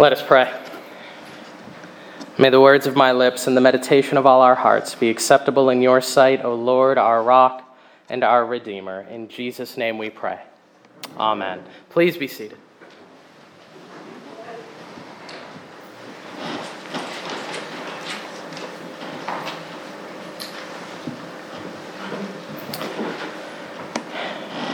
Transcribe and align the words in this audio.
Let 0.00 0.14
us 0.14 0.22
pray. 0.22 0.50
May 2.38 2.48
the 2.48 2.58
words 2.58 2.86
of 2.86 2.96
my 2.96 3.12
lips 3.12 3.46
and 3.46 3.54
the 3.54 3.60
meditation 3.60 4.16
of 4.16 4.24
all 4.24 4.40
our 4.40 4.54
hearts 4.54 4.94
be 4.94 5.10
acceptable 5.10 5.68
in 5.68 5.82
your 5.82 6.00
sight, 6.00 6.42
O 6.42 6.54
Lord, 6.54 6.96
our 6.96 7.22
rock 7.22 7.76
and 8.08 8.24
our 8.24 8.46
Redeemer. 8.46 9.02
In 9.10 9.28
Jesus' 9.28 9.76
name 9.76 9.98
we 9.98 10.08
pray. 10.08 10.40
Amen. 11.18 11.62
Please 11.90 12.16
be 12.16 12.28
seated. 12.28 12.56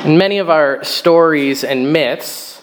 In 0.05 0.17
many 0.17 0.39
of 0.39 0.49
our 0.49 0.85
stories 0.85 1.65
and 1.65 1.93
myths, 1.93 2.56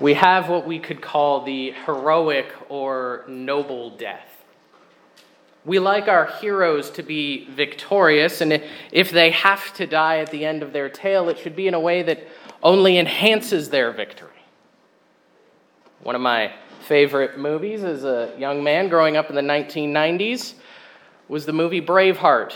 we 0.00 0.14
have 0.14 0.48
what 0.48 0.66
we 0.66 0.78
could 0.78 1.00
call 1.00 1.44
the 1.44 1.72
heroic 1.84 2.52
or 2.68 3.24
noble 3.28 3.96
death. 3.96 4.44
We 5.64 5.78
like 5.78 6.06
our 6.06 6.26
heroes 6.26 6.90
to 6.90 7.02
be 7.02 7.46
victorious, 7.50 8.40
and 8.40 8.62
if 8.92 9.10
they 9.10 9.30
have 9.30 9.74
to 9.74 9.86
die 9.86 10.18
at 10.18 10.30
the 10.30 10.44
end 10.44 10.62
of 10.62 10.72
their 10.72 10.88
tale, 10.88 11.28
it 11.28 11.38
should 11.38 11.56
be 11.56 11.66
in 11.66 11.74
a 11.74 11.80
way 11.80 12.02
that 12.02 12.26
only 12.62 12.98
enhances 12.98 13.70
their 13.70 13.90
victory. 13.90 14.30
One 16.02 16.14
of 16.14 16.20
my 16.20 16.52
favorite 16.86 17.38
movies 17.38 17.82
as 17.82 18.04
a 18.04 18.32
young 18.38 18.62
man 18.62 18.88
growing 18.88 19.16
up 19.16 19.28
in 19.28 19.34
the 19.34 19.42
1990s 19.42 20.54
was 21.26 21.46
the 21.46 21.52
movie 21.52 21.80
Braveheart. 21.80 22.54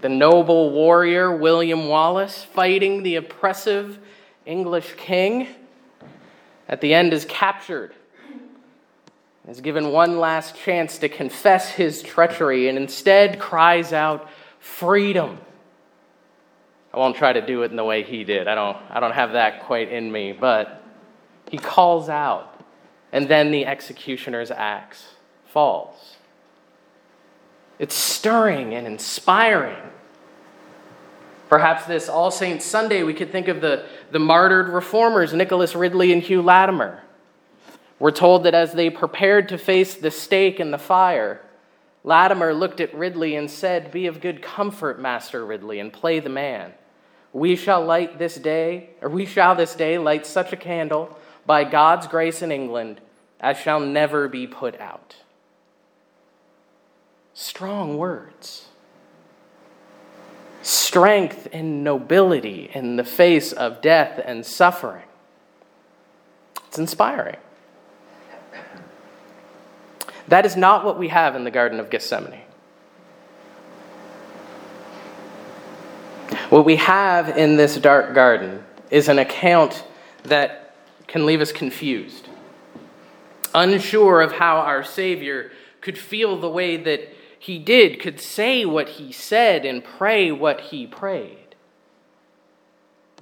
The 0.00 0.08
noble 0.08 0.72
warrior 0.72 1.36
William 1.36 1.86
Wallace 1.86 2.42
fighting 2.42 3.04
the 3.04 3.16
oppressive 3.16 3.98
English 4.46 4.94
king 4.96 5.46
at 6.68 6.80
the 6.80 6.94
end 6.94 7.12
is 7.12 7.24
captured 7.24 7.94
is 9.48 9.62
given 9.62 9.92
one 9.92 10.18
last 10.18 10.54
chance 10.56 10.98
to 10.98 11.08
confess 11.08 11.70
his 11.70 12.02
treachery 12.02 12.68
and 12.68 12.76
instead 12.76 13.38
cries 13.38 13.92
out, 13.92 14.28
Freedom. 14.60 15.38
I 16.92 16.98
won't 16.98 17.16
try 17.16 17.32
to 17.32 17.44
do 17.44 17.62
it 17.62 17.70
in 17.70 17.76
the 17.76 17.84
way 17.84 18.02
he 18.02 18.24
did. 18.24 18.48
I 18.48 18.54
don't, 18.54 18.76
I 18.90 19.00
don't 19.00 19.12
have 19.12 19.32
that 19.32 19.62
quite 19.62 19.90
in 19.90 20.10
me, 20.12 20.32
but 20.32 20.82
he 21.50 21.56
calls 21.56 22.08
out, 22.08 22.60
and 23.12 23.28
then 23.28 23.50
the 23.50 23.66
executioner's 23.66 24.50
axe 24.50 25.06
falls. 25.46 26.16
It's 27.78 27.94
stirring 27.94 28.74
and 28.74 28.86
inspiring. 28.86 29.78
Perhaps 31.48 31.86
this 31.86 32.08
All 32.08 32.30
Saints 32.30 32.64
Sunday, 32.64 33.02
we 33.02 33.14
could 33.14 33.32
think 33.32 33.48
of 33.48 33.60
the, 33.60 33.86
the 34.10 34.18
martyred 34.18 34.68
reformers, 34.68 35.32
Nicholas 35.32 35.74
Ridley 35.74 36.12
and 36.12 36.22
Hugh 36.22 36.42
Latimer. 36.42 37.02
We're 37.98 38.10
told 38.10 38.44
that 38.44 38.54
as 38.54 38.72
they 38.72 38.90
prepared 38.90 39.48
to 39.48 39.58
face 39.58 39.94
the 39.94 40.10
stake 40.10 40.60
and 40.60 40.72
the 40.72 40.78
fire, 40.78 41.40
Latimer 42.04 42.54
looked 42.54 42.80
at 42.80 42.94
Ridley 42.94 43.34
and 43.34 43.50
said, 43.50 43.90
Be 43.90 44.06
of 44.06 44.20
good 44.20 44.40
comfort, 44.40 45.00
Master 45.00 45.44
Ridley, 45.44 45.80
and 45.80 45.92
play 45.92 46.20
the 46.20 46.28
man. 46.28 46.72
We 47.32 47.56
shall 47.56 47.84
light 47.84 48.18
this 48.18 48.36
day, 48.36 48.90
or 49.02 49.08
we 49.08 49.26
shall 49.26 49.54
this 49.54 49.74
day 49.74 49.98
light 49.98 50.26
such 50.26 50.52
a 50.52 50.56
candle 50.56 51.18
by 51.44 51.64
God's 51.64 52.06
grace 52.06 52.40
in 52.40 52.52
England 52.52 53.00
as 53.40 53.56
shall 53.56 53.80
never 53.80 54.28
be 54.28 54.46
put 54.46 54.80
out. 54.80 55.16
Strong 57.34 57.96
words. 57.96 58.67
Strength 60.68 61.48
and 61.50 61.82
nobility 61.82 62.70
in 62.74 62.96
the 62.96 63.04
face 63.04 63.54
of 63.54 63.80
death 63.80 64.20
and 64.22 64.44
suffering. 64.44 65.06
It's 66.66 66.78
inspiring. 66.78 67.38
That 70.28 70.44
is 70.44 70.56
not 70.56 70.84
what 70.84 70.98
we 70.98 71.08
have 71.08 71.34
in 71.36 71.44
the 71.44 71.50
Garden 71.50 71.80
of 71.80 71.88
Gethsemane. 71.88 72.42
What 76.50 76.66
we 76.66 76.76
have 76.76 77.38
in 77.38 77.56
this 77.56 77.78
dark 77.78 78.14
garden 78.14 78.62
is 78.90 79.08
an 79.08 79.18
account 79.18 79.84
that 80.24 80.74
can 81.06 81.24
leave 81.24 81.40
us 81.40 81.50
confused, 81.50 82.28
unsure 83.54 84.20
of 84.20 84.32
how 84.32 84.58
our 84.58 84.84
Savior 84.84 85.50
could 85.80 85.96
feel 85.96 86.38
the 86.38 86.50
way 86.50 86.76
that 86.76 87.08
he 87.38 87.58
did, 87.58 88.00
could 88.00 88.20
say 88.20 88.64
what 88.64 88.88
he 88.90 89.12
said, 89.12 89.64
and 89.64 89.84
pray 89.84 90.32
what 90.32 90.60
he 90.60 90.86
prayed. 90.86 91.54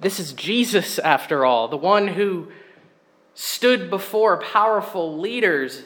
This 0.01 0.19
is 0.19 0.33
Jesus, 0.33 0.99
after 0.99 1.45
all, 1.45 1.67
the 1.67 1.77
one 1.77 2.09
who 2.09 2.51
stood 3.33 3.89
before 3.89 4.37
powerful 4.37 5.17
leaders 5.19 5.83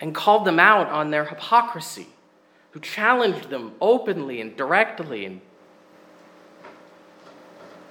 and 0.00 0.14
called 0.14 0.44
them 0.44 0.58
out 0.58 0.88
on 0.88 1.10
their 1.10 1.24
hypocrisy, 1.24 2.08
who 2.72 2.80
challenged 2.80 3.50
them 3.50 3.72
openly 3.80 4.40
and 4.40 4.56
directly 4.56 5.24
and 5.24 5.40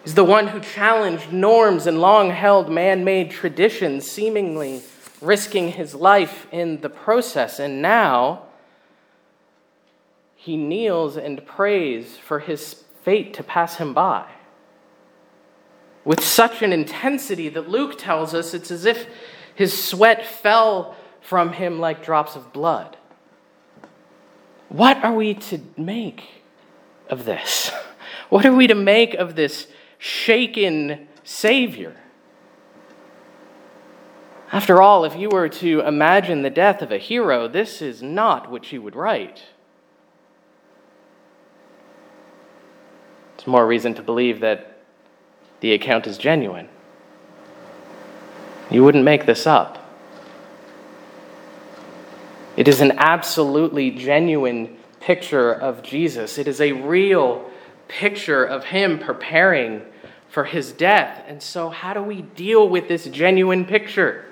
is 0.08 0.14
the 0.14 0.24
one 0.24 0.48
who 0.48 0.62
challenged 0.62 1.34
norms 1.34 1.86
and 1.86 2.00
long 2.00 2.30
held 2.30 2.70
man 2.70 3.04
made 3.04 3.30
traditions, 3.30 4.10
seemingly 4.10 4.82
risking 5.20 5.74
his 5.74 5.94
life 5.94 6.48
in 6.50 6.80
the 6.80 6.90
process. 6.90 7.60
And 7.60 7.82
now 7.82 8.44
he 10.48 10.56
kneels 10.56 11.18
and 11.18 11.46
prays 11.46 12.16
for 12.16 12.40
his 12.40 12.86
fate 13.04 13.34
to 13.34 13.44
pass 13.44 13.76
him 13.76 13.94
by. 13.94 14.26
With 16.06 16.24
such 16.24 16.62
an 16.62 16.72
intensity 16.72 17.50
that 17.50 17.70
Luke 17.70 17.98
tells 17.98 18.34
us 18.34 18.54
it's 18.54 18.72
as 18.72 18.86
if 18.86 19.08
his 19.54 19.84
sweat 19.84 20.26
fell 20.26 20.96
from 21.20 21.52
him 21.52 21.82
like 21.82 22.02
drops 22.02 22.38
of 22.38 22.54
blood. 22.54 22.96
What 24.70 25.04
are 25.04 25.14
we 25.14 25.34
to 25.34 25.60
make 25.76 26.24
of 27.10 27.26
this? 27.26 27.70
What 28.30 28.46
are 28.46 28.54
we 28.54 28.68
to 28.68 28.76
make 28.76 29.14
of 29.14 29.36
this 29.36 29.68
shaken 29.98 31.08
Savior? 31.24 31.96
After 34.52 34.82
all, 34.82 35.06
if 35.06 35.16
you 35.16 35.30
were 35.30 35.48
to 35.48 35.80
imagine 35.80 36.42
the 36.42 36.50
death 36.50 36.82
of 36.82 36.92
a 36.92 36.98
hero, 36.98 37.48
this 37.48 37.82
is 37.82 38.04
not 38.04 38.52
what 38.52 38.70
you 38.74 38.82
would 38.82 38.98
write. 38.98 39.44
More 43.48 43.66
reason 43.66 43.94
to 43.96 44.02
believe 44.02 44.42
that 44.42 44.78
the 45.62 45.74
account 45.74 46.06
is 46.06 46.18
genuine. 46.18 46.70
You 48.70 48.84
wouldn't 48.84 49.04
make 49.04 49.26
this 49.26 49.48
up. 49.48 49.84
It 52.56 52.68
is 52.68 52.82
an 52.82 52.94
absolutely 52.98 53.92
genuine 53.92 54.78
picture 55.00 55.54
of 55.54 55.84
Jesus. 55.84 56.38
It 56.38 56.48
is 56.48 56.60
a 56.60 56.74
real 56.74 57.50
picture 57.88 58.44
of 58.44 58.66
him 58.66 59.00
preparing 59.00 59.84
for 60.30 60.44
his 60.44 60.72
death. 60.72 61.24
And 61.28 61.42
so, 61.42 61.70
how 61.70 61.94
do 61.94 62.02
we 62.02 62.22
deal 62.22 62.68
with 62.68 62.88
this 62.88 63.06
genuine 63.06 63.64
picture? 63.64 64.26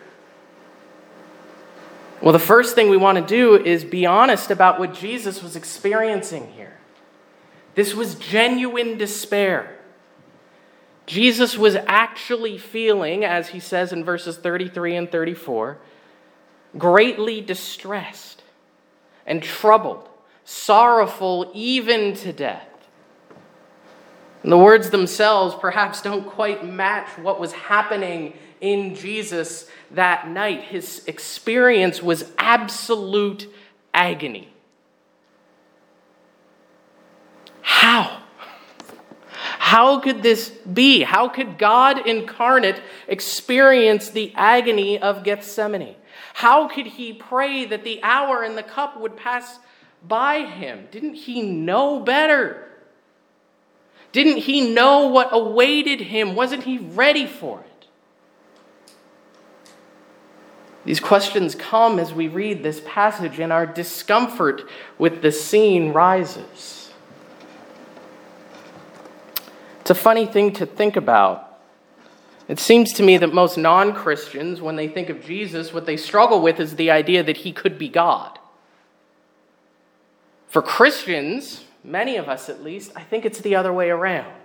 Well, 2.21 2.33
the 2.33 2.39
first 2.39 2.75
thing 2.75 2.89
we 2.89 2.97
want 2.97 3.17
to 3.17 3.23
do 3.23 3.55
is 3.55 3.83
be 3.83 4.05
honest 4.05 4.49
about 4.49 4.79
what 4.79 4.93
Jesus 4.93 5.43
was 5.43 5.55
experiencing 5.55 6.51
here. 6.53 6.74
This 7.75 7.93
was 7.93 8.15
genuine 8.15 8.97
despair. 8.97 9.77
Jesus 11.05 11.57
was 11.57 11.75
actually 11.75 12.57
feeling, 12.57 13.23
as 13.23 13.49
he 13.49 13.59
says 13.59 13.93
in 13.93 14.03
verses 14.03 14.37
33 14.37 14.95
and 14.95 15.11
34, 15.11 15.77
greatly 16.77 17.41
distressed 17.41 18.41
and 19.25 19.43
troubled, 19.43 20.09
sorrowful 20.43 21.51
even 21.53 22.15
to 22.15 22.33
death. 22.33 22.67
And 24.41 24.51
the 24.51 24.57
words 24.57 24.89
themselves 24.89 25.55
perhaps 25.59 26.01
don't 26.01 26.27
quite 26.27 26.65
match 26.65 27.09
what 27.17 27.39
was 27.39 27.51
happening 27.51 28.33
in 28.61 28.95
Jesus 28.95 29.67
that 29.91 30.27
night. 30.27 30.63
His 30.63 31.03
experience 31.07 32.01
was 32.01 32.31
absolute 32.37 33.51
agony. 33.93 34.54
How? 37.65 38.21
How 39.31 39.99
could 39.99 40.21
this 40.21 40.49
be? 40.49 41.01
How 41.01 41.27
could 41.27 41.57
God 41.57 42.07
incarnate 42.07 42.79
experience 43.07 44.11
the 44.11 44.31
agony 44.35 44.99
of 44.99 45.23
Gethsemane? 45.23 45.95
How 46.35 46.67
could 46.67 46.85
he 46.85 47.11
pray 47.11 47.65
that 47.65 47.83
the 47.83 48.03
hour 48.03 48.43
and 48.43 48.55
the 48.55 48.61
cup 48.61 49.01
would 49.01 49.17
pass 49.17 49.57
by 50.07 50.45
him? 50.45 50.87
Didn't 50.91 51.15
he 51.15 51.41
know 51.41 51.99
better? 52.01 52.69
Didn't 54.11 54.37
he 54.37 54.71
know 54.71 55.07
what 55.07 55.29
awaited 55.31 56.01
him? 56.01 56.35
Wasn't 56.35 56.65
he 56.65 56.77
ready 56.77 57.25
for 57.25 57.61
it? 57.61 57.87
These 60.85 60.99
questions 60.99 61.55
come 61.55 61.97
as 61.97 62.13
we 62.13 62.27
read 62.27 62.61
this 62.61 62.79
passage, 62.85 63.39
and 63.39 63.51
our 63.51 63.65
discomfort 63.65 64.69
with 64.99 65.23
the 65.23 65.31
scene 65.31 65.93
rises. 65.93 66.84
It's 69.85 69.91
a 69.91 69.93
funny 69.93 70.25
thing 70.25 70.51
to 70.53 70.65
think 70.65 70.95
about 70.95 71.59
It 72.47 72.59
seems 72.59 72.91
to 72.93 73.03
me 73.03 73.19
that 73.19 73.31
most 73.31 73.55
non 73.55 73.93
Christians, 73.93 74.59
when 74.59 74.77
they 74.77 74.87
think 74.87 75.09
of 75.09 75.23
Jesus, 75.23 75.71
what 75.71 75.85
they 75.85 75.95
struggle 75.95 76.41
with 76.41 76.59
is 76.59 76.75
the 76.75 76.89
idea 76.89 77.21
that 77.21 77.37
he 77.37 77.51
could 77.51 77.77
be 77.77 77.87
God. 77.87 78.39
For 80.47 80.63
Christians, 80.63 81.65
many 81.83 82.15
of 82.15 82.27
us 82.27 82.49
at 82.49 82.63
least, 82.63 82.93
I 82.95 83.03
think 83.03 83.25
it's 83.25 83.41
the 83.41 83.55
other 83.55 83.71
way 83.71 83.91
around. 83.91 84.41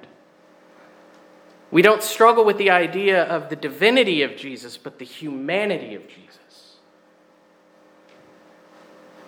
We 1.71 1.81
don't 1.81 2.03
struggle 2.03 2.45
with 2.45 2.59
the 2.59 2.69
idea 2.69 3.25
of 3.25 3.49
the 3.49 3.57
divinity 3.57 4.23
of 4.23 4.37
Jesus, 4.37 4.77
but 4.77 4.99
the 4.99 5.07
humanity 5.07 5.95
of 5.95 6.07
Jesus. 6.07 6.77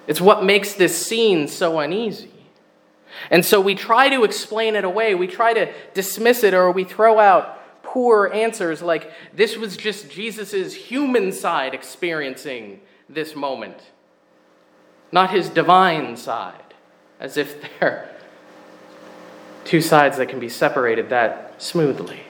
It's 0.07 0.21
what 0.21 0.45
makes 0.45 0.75
this 0.75 1.07
scene 1.07 1.49
so 1.49 1.79
uneasy. 1.79 2.32
And 3.31 3.45
so 3.45 3.61
we 3.61 3.75
try 3.75 4.09
to 4.09 4.25
explain 4.25 4.77
it 4.77 4.85
away. 4.85 5.15
We 5.15 5.27
try 5.27 5.55
to 5.55 5.73
dismiss 5.95 6.45
it, 6.45 6.55
or 6.55 6.71
we 6.71 6.85
throw 6.85 7.19
out 7.19 7.59
poor 7.83 8.33
answers 8.33 8.81
like 8.81 9.13
this 9.35 9.57
was 9.57 9.77
just 9.77 10.11
Jesus' 10.11 10.73
human 10.73 11.31
side 11.31 11.75
experiencing 11.75 12.81
this 13.09 13.37
moment, 13.37 13.77
not 15.11 15.31
his 15.31 15.51
divine 15.51 16.17
side, 16.17 16.75
as 17.21 17.37
if 17.37 17.63
they're 17.81 18.09
two 19.65 19.81
sides 19.81 20.17
that 20.17 20.29
can 20.29 20.41
be 20.41 20.49
separated 20.49 21.11
that 21.11 21.55
smoothly. 21.63 22.21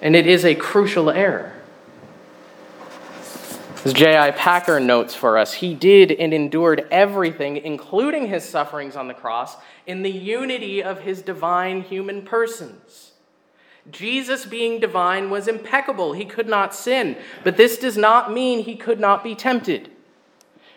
And 0.00 0.14
it 0.14 0.26
is 0.26 0.44
a 0.44 0.54
crucial 0.54 1.10
error. 1.10 1.57
As 3.88 3.94
J.I. 3.94 4.32
Packer 4.32 4.80
notes 4.80 5.14
for 5.14 5.38
us, 5.38 5.54
he 5.54 5.72
did 5.72 6.12
and 6.12 6.34
endured 6.34 6.86
everything, 6.90 7.56
including 7.56 8.26
his 8.26 8.44
sufferings 8.46 8.96
on 8.96 9.08
the 9.08 9.14
cross, 9.14 9.56
in 9.86 10.02
the 10.02 10.10
unity 10.10 10.82
of 10.82 11.00
his 11.00 11.22
divine 11.22 11.80
human 11.80 12.20
persons. 12.20 13.12
Jesus, 13.90 14.44
being 14.44 14.78
divine, 14.78 15.30
was 15.30 15.48
impeccable. 15.48 16.12
He 16.12 16.26
could 16.26 16.48
not 16.48 16.74
sin. 16.74 17.16
But 17.44 17.56
this 17.56 17.78
does 17.78 17.96
not 17.96 18.30
mean 18.30 18.62
he 18.62 18.76
could 18.76 19.00
not 19.00 19.24
be 19.24 19.34
tempted. 19.34 19.90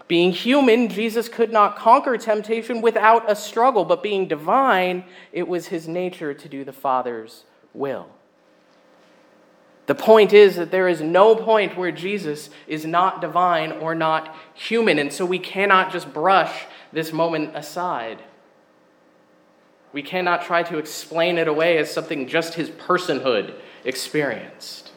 Being 0.07 0.31
human, 0.31 0.87
Jesus 0.87 1.27
could 1.27 1.51
not 1.51 1.75
conquer 1.75 2.17
temptation 2.17 2.81
without 2.81 3.29
a 3.29 3.35
struggle. 3.35 3.83
But 3.83 4.01
being 4.01 4.29
divine, 4.29 5.03
it 5.33 5.49
was 5.49 5.67
his 5.67 5.85
nature 5.85 6.33
to 6.33 6.47
do 6.47 6.63
the 6.63 6.71
Father's 6.71 7.43
will. 7.73 8.07
The 9.87 9.95
point 9.95 10.31
is 10.31 10.55
that 10.55 10.71
there 10.71 10.87
is 10.87 11.01
no 11.01 11.35
point 11.35 11.75
where 11.75 11.91
Jesus 11.91 12.49
is 12.67 12.85
not 12.85 13.19
divine 13.19 13.71
or 13.71 13.95
not 13.95 14.35
human, 14.53 14.99
and 14.99 15.11
so 15.11 15.25
we 15.25 15.39
cannot 15.39 15.91
just 15.91 16.13
brush 16.13 16.65
this 16.93 17.11
moment 17.11 17.55
aside. 17.55 18.21
We 19.91 20.03
cannot 20.03 20.43
try 20.43 20.63
to 20.63 20.77
explain 20.77 21.37
it 21.37 21.47
away 21.47 21.77
as 21.77 21.91
something 21.91 22.27
just 22.27 22.53
his 22.53 22.69
personhood 22.69 23.55
experienced. 23.83 24.91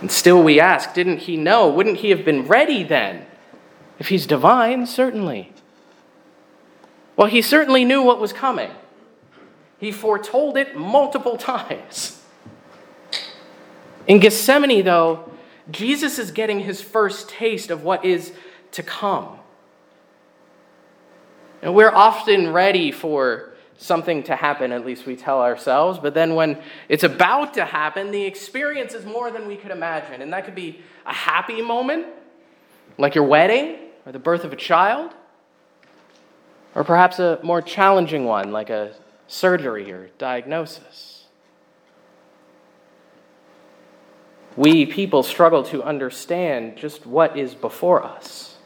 And 0.00 0.10
still 0.10 0.42
we 0.42 0.58
ask, 0.58 0.92
didn't 0.94 1.18
he 1.18 1.36
know? 1.36 1.68
Wouldn't 1.68 1.98
he 1.98 2.10
have 2.10 2.24
been 2.24 2.46
ready 2.46 2.82
then? 2.82 3.24
If 4.00 4.08
he's 4.08 4.26
divine, 4.26 4.86
certainly. 4.86 5.52
Well, 7.16 7.28
he 7.28 7.40
certainly 7.40 7.84
knew 7.84 8.02
what 8.02 8.20
was 8.20 8.32
coming. 8.32 8.72
He 9.82 9.90
foretold 9.90 10.56
it 10.56 10.76
multiple 10.76 11.36
times. 11.54 12.22
In 14.06 14.20
Gethsemane, 14.20 14.84
though, 14.84 15.28
Jesus 15.72 16.20
is 16.20 16.30
getting 16.30 16.60
his 16.60 16.80
first 16.80 17.28
taste 17.28 17.68
of 17.68 17.82
what 17.82 18.04
is 18.04 18.32
to 18.70 18.84
come. 18.84 19.40
And 21.62 21.74
we're 21.74 21.90
often 21.90 22.52
ready 22.52 22.92
for 22.92 23.54
something 23.76 24.22
to 24.24 24.36
happen, 24.36 24.70
at 24.70 24.86
least 24.86 25.04
we 25.04 25.16
tell 25.16 25.40
ourselves, 25.40 25.98
but 25.98 26.14
then 26.14 26.36
when 26.36 26.62
it's 26.88 27.02
about 27.02 27.54
to 27.54 27.64
happen, 27.64 28.12
the 28.12 28.22
experience 28.22 28.94
is 28.94 29.04
more 29.04 29.32
than 29.32 29.48
we 29.48 29.56
could 29.56 29.72
imagine. 29.72 30.22
And 30.22 30.32
that 30.32 30.44
could 30.44 30.54
be 30.54 30.80
a 31.04 31.12
happy 31.12 31.60
moment, 31.60 32.06
like 32.98 33.16
your 33.16 33.24
wedding 33.24 33.78
or 34.06 34.12
the 34.12 34.20
birth 34.20 34.44
of 34.44 34.52
a 34.52 34.56
child, 34.56 35.12
or 36.76 36.84
perhaps 36.84 37.18
a 37.18 37.40
more 37.42 37.60
challenging 37.60 38.24
one, 38.24 38.52
like 38.52 38.70
a 38.70 38.94
surgery 39.32 39.90
or 39.90 40.10
diagnosis. 40.18 41.24
We 44.56 44.84
people 44.84 45.22
struggle 45.22 45.62
to 45.64 45.82
understand 45.82 46.76
just 46.76 47.06
what 47.06 47.38
is 47.38 47.54
before 47.54 48.04
us. 48.04 48.56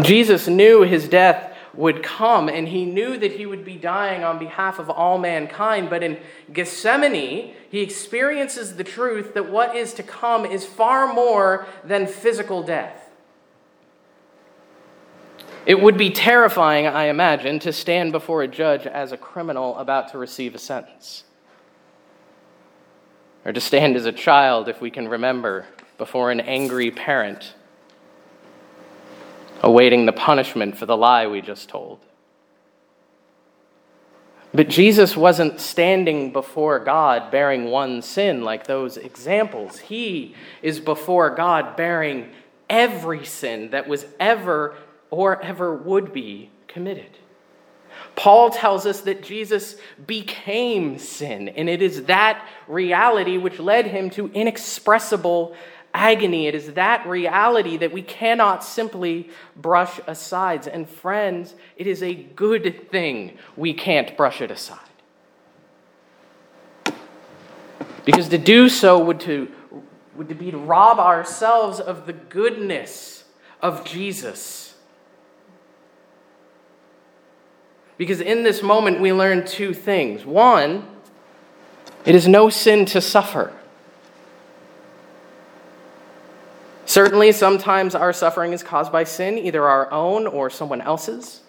Jesus 0.00 0.48
knew 0.48 0.82
his 0.82 1.06
death 1.06 1.54
would 1.74 2.02
come, 2.02 2.48
and 2.48 2.68
he 2.68 2.86
knew 2.86 3.18
that 3.18 3.32
he 3.32 3.44
would 3.44 3.64
be 3.64 3.76
dying 3.76 4.24
on 4.24 4.38
behalf 4.38 4.78
of 4.78 4.88
all 4.88 5.18
mankind. 5.18 5.90
But 5.90 6.02
in 6.02 6.18
Gethsemane, 6.50 7.52
he 7.68 7.80
experiences 7.82 8.76
the 8.76 8.84
truth 8.84 9.34
that 9.34 9.50
what 9.50 9.76
is 9.76 9.92
to 9.94 10.02
come 10.02 10.46
is 10.46 10.64
far 10.64 11.12
more 11.12 11.66
than 11.84 12.06
physical 12.06 12.62
death. 12.62 13.03
It 15.66 15.80
would 15.80 15.96
be 15.96 16.10
terrifying, 16.10 16.86
I 16.86 17.04
imagine, 17.04 17.58
to 17.60 17.72
stand 17.72 18.12
before 18.12 18.42
a 18.42 18.48
judge 18.48 18.86
as 18.86 19.12
a 19.12 19.16
criminal 19.16 19.76
about 19.78 20.12
to 20.12 20.18
receive 20.18 20.54
a 20.54 20.58
sentence. 20.58 21.24
Or 23.44 23.52
to 23.52 23.60
stand 23.60 23.96
as 23.96 24.04
a 24.04 24.12
child, 24.12 24.68
if 24.68 24.80
we 24.80 24.90
can 24.90 25.08
remember, 25.08 25.66
before 25.96 26.30
an 26.30 26.40
angry 26.40 26.90
parent 26.90 27.54
awaiting 29.62 30.04
the 30.04 30.12
punishment 30.12 30.76
for 30.76 30.84
the 30.84 30.96
lie 30.96 31.26
we 31.26 31.40
just 31.40 31.70
told. 31.70 31.98
But 34.52 34.68
Jesus 34.68 35.16
wasn't 35.16 35.58
standing 35.58 36.32
before 36.32 36.78
God 36.78 37.30
bearing 37.30 37.64
one 37.64 38.02
sin 38.02 38.44
like 38.44 38.66
those 38.66 38.96
examples. 38.96 39.78
He 39.78 40.34
is 40.62 40.78
before 40.78 41.30
God 41.30 41.76
bearing 41.76 42.30
every 42.68 43.24
sin 43.24 43.70
that 43.70 43.88
was 43.88 44.06
ever 44.20 44.76
or 45.14 45.40
ever 45.42 45.74
would 45.74 46.12
be 46.12 46.50
committed. 46.66 47.10
Paul 48.16 48.50
tells 48.50 48.86
us 48.86 49.02
that 49.02 49.22
Jesus 49.22 49.76
became 50.06 50.98
sin, 50.98 51.48
and 51.48 51.68
it 51.68 51.82
is 51.82 52.04
that 52.04 52.46
reality 52.66 53.38
which 53.38 53.58
led 53.58 53.86
him 53.86 54.10
to 54.10 54.30
inexpressible 54.32 55.54
agony. 55.92 56.48
It 56.48 56.56
is 56.56 56.72
that 56.74 57.06
reality 57.06 57.76
that 57.76 57.92
we 57.92 58.02
cannot 58.02 58.64
simply 58.64 59.30
brush 59.56 60.00
aside. 60.06 60.66
And 60.66 60.88
friends, 60.88 61.54
it 61.76 61.86
is 61.86 62.02
a 62.02 62.14
good 62.14 62.90
thing 62.90 63.38
we 63.56 63.72
can't 63.72 64.16
brush 64.16 64.40
it 64.40 64.50
aside. 64.50 64.78
Because 68.04 68.28
to 68.28 68.38
do 68.38 68.68
so 68.68 68.98
would, 68.98 69.20
to, 69.20 69.50
would 70.16 70.36
be 70.38 70.50
to 70.50 70.58
rob 70.58 70.98
ourselves 70.98 71.78
of 71.78 72.06
the 72.06 72.12
goodness 72.12 73.24
of 73.62 73.84
Jesus 73.84 74.63
Because 77.96 78.20
in 78.20 78.42
this 78.42 78.62
moment, 78.62 79.00
we 79.00 79.12
learn 79.12 79.46
two 79.46 79.72
things. 79.72 80.24
One, 80.24 80.86
it 82.04 82.14
is 82.14 82.26
no 82.26 82.50
sin 82.50 82.84
to 82.86 83.00
suffer. 83.00 83.52
Certainly, 86.86 87.32
sometimes 87.32 87.94
our 87.94 88.12
suffering 88.12 88.52
is 88.52 88.62
caused 88.62 88.92
by 88.92 89.04
sin, 89.04 89.38
either 89.38 89.66
our 89.66 89.90
own 89.90 90.26
or 90.26 90.50
someone 90.50 90.80
else's. 90.80 91.40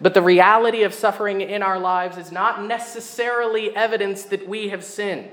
But 0.00 0.12
the 0.12 0.22
reality 0.22 0.82
of 0.82 0.92
suffering 0.92 1.40
in 1.40 1.62
our 1.62 1.78
lives 1.78 2.18
is 2.18 2.30
not 2.30 2.62
necessarily 2.62 3.74
evidence 3.74 4.24
that 4.24 4.46
we 4.46 4.68
have 4.68 4.84
sinned. 4.84 5.30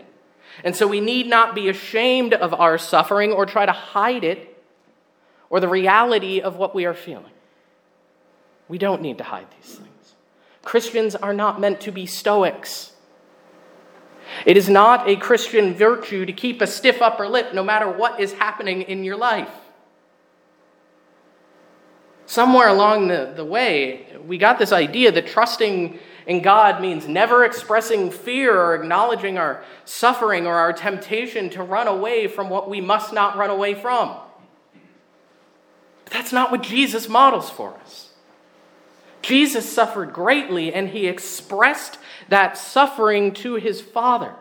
And 0.63 0.75
so 0.75 0.87
we 0.87 1.01
need 1.01 1.27
not 1.27 1.55
be 1.55 1.67
ashamed 1.67 2.33
of 2.33 2.53
our 2.53 2.77
suffering 2.77 3.31
or 3.31 3.45
try 3.45 3.65
to 3.65 3.71
hide 3.71 4.23
it 4.23 4.57
or 5.49 5.59
the 5.59 5.67
reality 5.67 6.39
of 6.39 6.55
what 6.55 6.73
we 6.73 6.85
are 6.85 6.93
feeling. 6.93 7.31
We 8.67 8.77
don't 8.77 9.01
need 9.01 9.17
to 9.17 9.23
hide 9.23 9.47
these 9.59 9.75
things. 9.75 9.92
Christians 10.63 11.15
are 11.15 11.33
not 11.33 11.59
meant 11.59 11.81
to 11.81 11.91
be 11.91 12.05
stoics. 12.05 12.93
It 14.45 14.57
is 14.57 14.69
not 14.69 15.07
a 15.07 15.15
Christian 15.15 15.73
virtue 15.73 16.25
to 16.25 16.33
keep 16.33 16.61
a 16.61 16.67
stiff 16.67 17.01
upper 17.01 17.27
lip 17.27 17.53
no 17.53 17.63
matter 17.63 17.89
what 17.89 18.19
is 18.19 18.33
happening 18.33 18.81
in 18.83 19.03
your 19.03 19.17
life. 19.17 19.51
Somewhere 22.25 22.69
along 22.69 23.09
the, 23.09 23.33
the 23.35 23.45
way, 23.45 24.07
we 24.25 24.37
got 24.37 24.57
this 24.57 24.71
idea 24.71 25.11
that 25.11 25.27
trusting 25.27 25.99
in 26.25 26.41
God 26.41 26.81
means 26.81 27.07
never 27.07 27.43
expressing 27.43 28.09
fear 28.09 28.57
or 28.57 28.75
acknowledging 28.75 29.37
our 29.37 29.63
suffering 29.83 30.47
or 30.47 30.55
our 30.55 30.71
temptation 30.71 31.49
to 31.51 31.61
run 31.61 31.87
away 31.87 32.27
from 32.27 32.49
what 32.49 32.69
we 32.69 32.79
must 32.79 33.13
not 33.13 33.35
run 33.35 33.49
away 33.49 33.73
from. 33.73 34.15
But 36.05 36.13
that's 36.13 36.31
not 36.31 36.49
what 36.49 36.63
Jesus 36.63 37.09
models 37.09 37.49
for 37.49 37.75
us. 37.83 38.12
Jesus 39.23 39.67
suffered 39.67 40.13
greatly, 40.13 40.73
and 40.73 40.89
he 40.89 41.07
expressed 41.07 41.97
that 42.29 42.57
suffering 42.57 43.33
to 43.35 43.55
his 43.55 43.81
Father. 43.81 44.35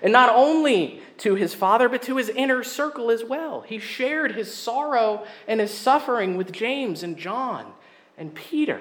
And 0.00 0.12
not 0.12 0.34
only 0.34 1.02
to 1.18 1.34
his 1.34 1.54
Father, 1.54 1.88
but 1.88 2.02
to 2.02 2.16
his 2.16 2.28
inner 2.28 2.62
circle 2.62 3.10
as 3.10 3.24
well. 3.24 3.62
He 3.62 3.80
shared 3.80 4.36
his 4.36 4.54
sorrow 4.54 5.26
and 5.48 5.60
his 5.60 5.74
suffering 5.74 6.36
with 6.36 6.52
James 6.52 7.02
and 7.02 7.16
John 7.16 7.72
and 8.16 8.32
Peter. 8.32 8.80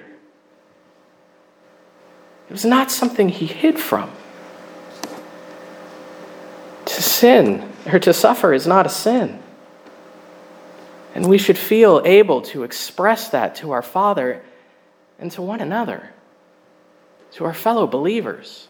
It 2.47 2.51
was 2.51 2.65
not 2.65 2.91
something 2.91 3.29
he 3.29 3.47
hid 3.47 3.79
from. 3.79 4.11
To 6.85 7.01
sin 7.01 7.67
or 7.91 7.97
to 7.99 8.13
suffer 8.13 8.53
is 8.53 8.67
not 8.67 8.85
a 8.85 8.89
sin. 8.89 9.41
And 11.15 11.27
we 11.27 11.39
should 11.39 11.57
feel 11.57 12.03
able 12.05 12.43
to 12.43 12.63
express 12.63 13.29
that 13.29 13.55
to 13.55 13.71
our 13.71 13.81
Father 13.81 14.43
and 15.19 15.31
to 15.31 15.41
one 15.41 15.61
another, 15.61 16.11
to 17.31 17.45
our 17.45 17.53
fellow 17.53 17.87
believers. 17.87 18.67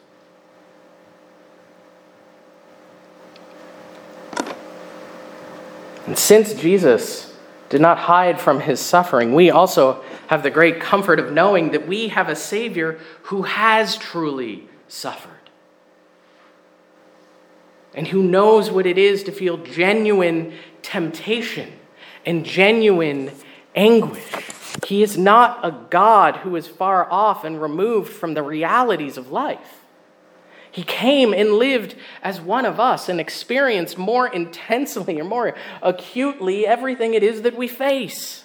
And 6.06 6.18
since 6.18 6.54
Jesus 6.54 7.36
did 7.70 7.82
not 7.82 7.98
hide 7.98 8.39
from 8.39 8.62
his 8.62 8.80
suffering, 8.80 9.36
we 9.36 9.50
also 9.51 10.04
have 10.27 10.42
the 10.42 10.50
great 10.50 10.80
comfort 10.80 11.20
of 11.20 11.34
knowing 11.34 11.72
that 11.72 11.88
we 11.88 12.08
have 12.10 12.30
a 12.30 12.36
Savior 12.36 13.00
who 13.24 13.44
has 13.44 13.98
truly 13.98 14.68
suffered 14.88 15.32
and 17.94 18.08
who 18.08 18.22
knows 18.22 18.70
what 18.70 18.86
it 18.86 18.98
is 18.98 19.24
to 19.24 19.32
feel 19.32 19.58
genuine 19.58 20.54
temptation 20.82 21.74
and 22.25 22.46
genuine 22.46 23.32
anguish. 23.75 24.24
He 24.86 25.01
is 25.01 25.17
not 25.17 25.60
a 25.63 25.72
God 25.89 26.38
who 26.38 26.55
is 26.55 26.67
far 26.67 27.10
off 27.10 27.43
and 27.43 27.62
removed 27.62 28.12
from 28.12 28.34
the 28.34 28.43
realities 28.43 29.17
of 29.17 29.31
life. 29.31 29.81
He 30.72 30.84
came 30.84 31.34
and 31.34 31.53
lived 31.53 31.96
as 32.22 32.39
one 32.39 32.65
of 32.65 32.79
us 32.79 33.10
and 33.10 33.19
experienced 33.19 33.98
more 33.98 34.27
intensely 34.27 35.19
or 35.19 35.24
more 35.24 35.55
acutely 35.81 36.67
everything 36.67 37.13
it 37.13 37.24
is 37.24 37.41
that 37.41 37.57
we 37.57 37.67
face. 37.67 38.43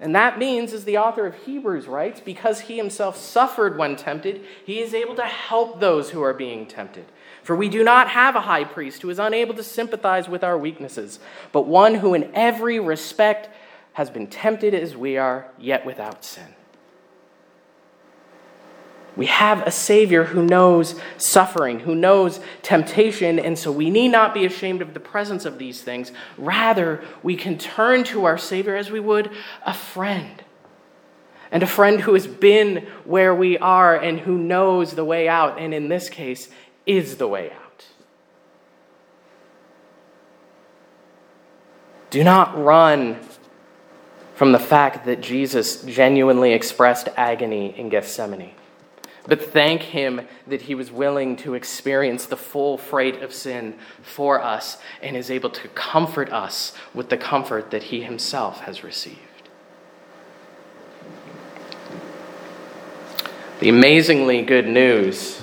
And 0.00 0.14
that 0.16 0.38
means, 0.38 0.72
as 0.72 0.84
the 0.84 0.98
author 0.98 1.24
of 1.26 1.36
Hebrews 1.44 1.86
writes, 1.86 2.20
because 2.20 2.60
he 2.60 2.76
himself 2.76 3.16
suffered 3.16 3.78
when 3.78 3.94
tempted, 3.94 4.44
he 4.66 4.80
is 4.80 4.92
able 4.92 5.14
to 5.14 5.24
help 5.24 5.78
those 5.78 6.10
who 6.10 6.20
are 6.20 6.34
being 6.34 6.66
tempted. 6.66 7.04
For 7.42 7.54
we 7.54 7.68
do 7.68 7.84
not 7.84 8.08
have 8.08 8.34
a 8.34 8.40
high 8.40 8.64
priest 8.64 9.02
who 9.02 9.10
is 9.10 9.18
unable 9.18 9.54
to 9.54 9.62
sympathize 9.62 10.28
with 10.28 10.42
our 10.42 10.58
weaknesses, 10.58 11.20
but 11.52 11.66
one 11.66 11.94
who 11.94 12.12
in 12.12 12.30
every 12.34 12.80
respect 12.80 13.48
has 13.94 14.10
been 14.10 14.26
tempted 14.26 14.74
as 14.74 14.96
we 14.96 15.16
are, 15.16 15.48
yet 15.58 15.86
without 15.86 16.24
sin. 16.24 16.54
We 19.16 19.26
have 19.26 19.64
a 19.64 19.70
Savior 19.70 20.24
who 20.24 20.44
knows 20.44 21.00
suffering, 21.16 21.80
who 21.80 21.94
knows 21.94 22.40
temptation, 22.62 23.38
and 23.38 23.56
so 23.56 23.70
we 23.70 23.88
need 23.90 24.08
not 24.08 24.34
be 24.34 24.44
ashamed 24.44 24.82
of 24.82 24.92
the 24.92 25.00
presence 25.00 25.44
of 25.44 25.58
these 25.58 25.80
things. 25.82 26.10
Rather, 26.36 27.04
we 27.22 27.36
can 27.36 27.56
turn 27.56 28.02
to 28.04 28.24
our 28.24 28.36
Savior 28.36 28.74
as 28.74 28.90
we 28.90 28.98
would 28.98 29.30
a 29.64 29.72
friend. 29.72 30.42
And 31.52 31.62
a 31.62 31.68
friend 31.68 32.00
who 32.00 32.14
has 32.14 32.26
been 32.26 32.88
where 33.04 33.32
we 33.32 33.56
are 33.58 33.94
and 33.94 34.18
who 34.18 34.36
knows 34.36 34.94
the 34.94 35.04
way 35.04 35.28
out, 35.28 35.60
and 35.60 35.72
in 35.72 35.88
this 35.88 36.08
case, 36.08 36.48
is 36.84 37.16
the 37.18 37.28
way 37.28 37.52
out. 37.52 37.86
Do 42.10 42.24
not 42.24 42.60
run 42.60 43.20
from 44.34 44.52
the 44.52 44.58
fact 44.58 45.06
that 45.06 45.20
Jesus 45.20 45.82
genuinely 45.82 46.52
expressed 46.52 47.08
agony 47.16 47.78
in 47.78 47.88
Gethsemane. 47.88 48.52
But 49.26 49.52
thank 49.52 49.82
Him 49.82 50.22
that 50.46 50.62
He 50.62 50.74
was 50.74 50.90
willing 50.90 51.36
to 51.36 51.54
experience 51.54 52.26
the 52.26 52.36
full 52.36 52.76
freight 52.76 53.22
of 53.22 53.32
sin 53.32 53.74
for 54.02 54.42
us 54.42 54.76
and 55.00 55.16
is 55.16 55.30
able 55.30 55.50
to 55.50 55.68
comfort 55.68 56.30
us 56.30 56.74
with 56.92 57.08
the 57.08 57.16
comfort 57.16 57.70
that 57.70 57.84
He 57.84 58.02
Himself 58.02 58.60
has 58.60 58.84
received. 58.84 59.18
The 63.60 63.68
amazingly 63.68 64.42
good 64.42 64.66
news 64.66 65.40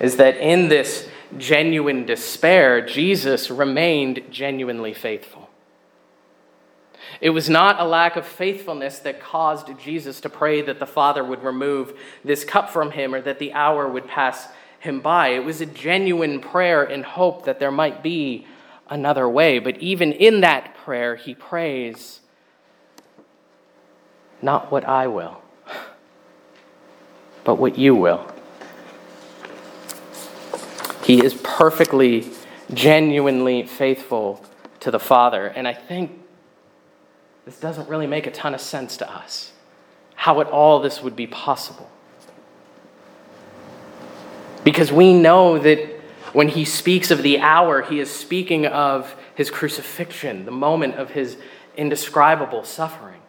is 0.00 0.16
that 0.16 0.36
in 0.38 0.68
this 0.68 1.08
genuine 1.38 2.04
despair, 2.04 2.84
Jesus 2.84 3.50
remained 3.50 4.24
genuinely 4.30 4.92
faithful. 4.92 5.41
It 7.20 7.30
was 7.30 7.48
not 7.48 7.80
a 7.80 7.84
lack 7.84 8.16
of 8.16 8.26
faithfulness 8.26 8.98
that 9.00 9.20
caused 9.20 9.68
Jesus 9.78 10.20
to 10.22 10.28
pray 10.28 10.62
that 10.62 10.78
the 10.78 10.86
Father 10.86 11.22
would 11.22 11.42
remove 11.42 11.98
this 12.24 12.44
cup 12.44 12.70
from 12.70 12.92
him 12.92 13.14
or 13.14 13.20
that 13.20 13.38
the 13.38 13.52
hour 13.52 13.88
would 13.88 14.08
pass 14.08 14.48
him 14.80 15.00
by. 15.00 15.28
It 15.28 15.44
was 15.44 15.60
a 15.60 15.66
genuine 15.66 16.40
prayer 16.40 16.82
in 16.82 17.02
hope 17.02 17.44
that 17.44 17.60
there 17.60 17.70
might 17.70 18.02
be 18.02 18.46
another 18.88 19.28
way. 19.28 19.58
But 19.58 19.78
even 19.78 20.12
in 20.12 20.40
that 20.40 20.74
prayer, 20.74 21.16
he 21.16 21.34
prays, 21.34 22.20
Not 24.40 24.72
what 24.72 24.84
I 24.84 25.06
will, 25.06 25.40
but 27.44 27.56
what 27.56 27.78
you 27.78 27.94
will. 27.94 28.28
He 31.04 31.24
is 31.24 31.34
perfectly, 31.34 32.30
genuinely 32.72 33.64
faithful 33.66 34.44
to 34.80 34.90
the 34.90 35.00
Father. 35.00 35.46
And 35.46 35.66
I 35.66 35.74
think 35.74 36.21
this 37.44 37.58
doesn't 37.58 37.88
really 37.88 38.06
make 38.06 38.26
a 38.26 38.30
ton 38.30 38.54
of 38.54 38.60
sense 38.60 38.96
to 38.98 39.10
us. 39.10 39.52
How 40.14 40.40
at 40.40 40.46
all 40.48 40.80
this 40.80 41.02
would 41.02 41.16
be 41.16 41.26
possible? 41.26 41.90
Because 44.64 44.92
we 44.92 45.12
know 45.12 45.58
that 45.58 45.78
when 46.32 46.48
he 46.48 46.64
speaks 46.64 47.10
of 47.10 47.22
the 47.22 47.40
hour, 47.40 47.82
he 47.82 47.98
is 47.98 48.10
speaking 48.10 48.66
of 48.66 49.14
his 49.34 49.50
crucifixion, 49.50 50.44
the 50.44 50.52
moment 50.52 50.94
of 50.94 51.10
his 51.10 51.36
indescribable 51.76 52.64
suffering. 52.64 53.20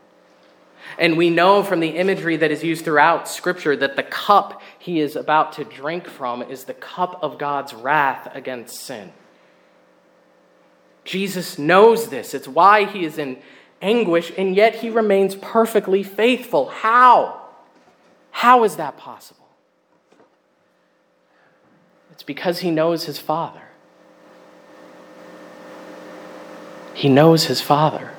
And 0.97 1.17
we 1.17 1.29
know 1.29 1.63
from 1.63 1.79
the 1.79 1.89
imagery 1.89 2.37
that 2.37 2.51
is 2.51 2.63
used 2.63 2.85
throughout 2.85 3.27
Scripture 3.27 3.75
that 3.75 3.95
the 3.95 4.03
cup 4.03 4.61
he 4.77 4.99
is 4.99 5.15
about 5.15 5.53
to 5.53 5.63
drink 5.63 6.07
from 6.07 6.43
is 6.43 6.65
the 6.65 6.73
cup 6.73 7.19
of 7.23 7.39
God's 7.39 7.73
wrath 7.73 8.27
against 8.33 8.75
sin. 8.75 9.11
Jesus 11.03 11.57
knows 11.57 12.09
this. 12.09 12.33
It's 12.33 12.47
why 12.47 12.85
he 12.85 13.05
is 13.05 13.17
in 13.17 13.37
anguish, 13.83 14.31
and 14.37 14.55
yet 14.55 14.75
he 14.75 14.89
remains 14.89 15.35
perfectly 15.35 16.01
faithful. 16.01 16.69
How? 16.69 17.41
How 18.31 18.63
is 18.63 18.77
that 18.77 18.97
possible? 18.97 19.47
It's 22.11 22.23
because 22.23 22.59
he 22.59 22.71
knows 22.71 23.05
his 23.05 23.19
Father. 23.19 23.61
He 26.93 27.09
knows 27.09 27.45
his 27.45 27.61
Father. 27.61 28.11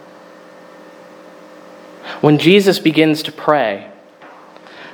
When 2.21 2.39
Jesus 2.39 2.79
begins 2.79 3.23
to 3.25 3.33
pray, 3.33 3.91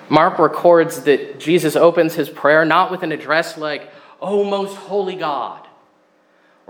Mark 0.08 0.38
records 0.38 1.02
that 1.04 1.38
Jesus 1.38 1.76
opens 1.76 2.14
his 2.14 2.28
prayer 2.28 2.64
not 2.64 2.90
with 2.90 3.02
an 3.02 3.12
address 3.12 3.56
like, 3.56 3.90
O 4.20 4.44
most 4.44 4.76
holy 4.76 5.16
God, 5.16 5.66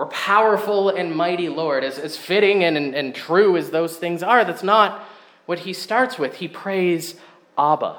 or 0.00 0.06
powerful 0.06 0.88
and 0.88 1.14
mighty 1.14 1.50
Lord, 1.50 1.84
as, 1.84 1.98
as 1.98 2.16
fitting 2.16 2.64
and, 2.64 2.74
and, 2.74 2.94
and 2.94 3.14
true 3.14 3.58
as 3.58 3.68
those 3.68 3.98
things 3.98 4.22
are, 4.22 4.46
that's 4.46 4.62
not 4.62 5.04
what 5.44 5.58
he 5.58 5.74
starts 5.74 6.18
with. 6.18 6.36
He 6.36 6.48
prays, 6.48 7.16
Abba, 7.58 7.98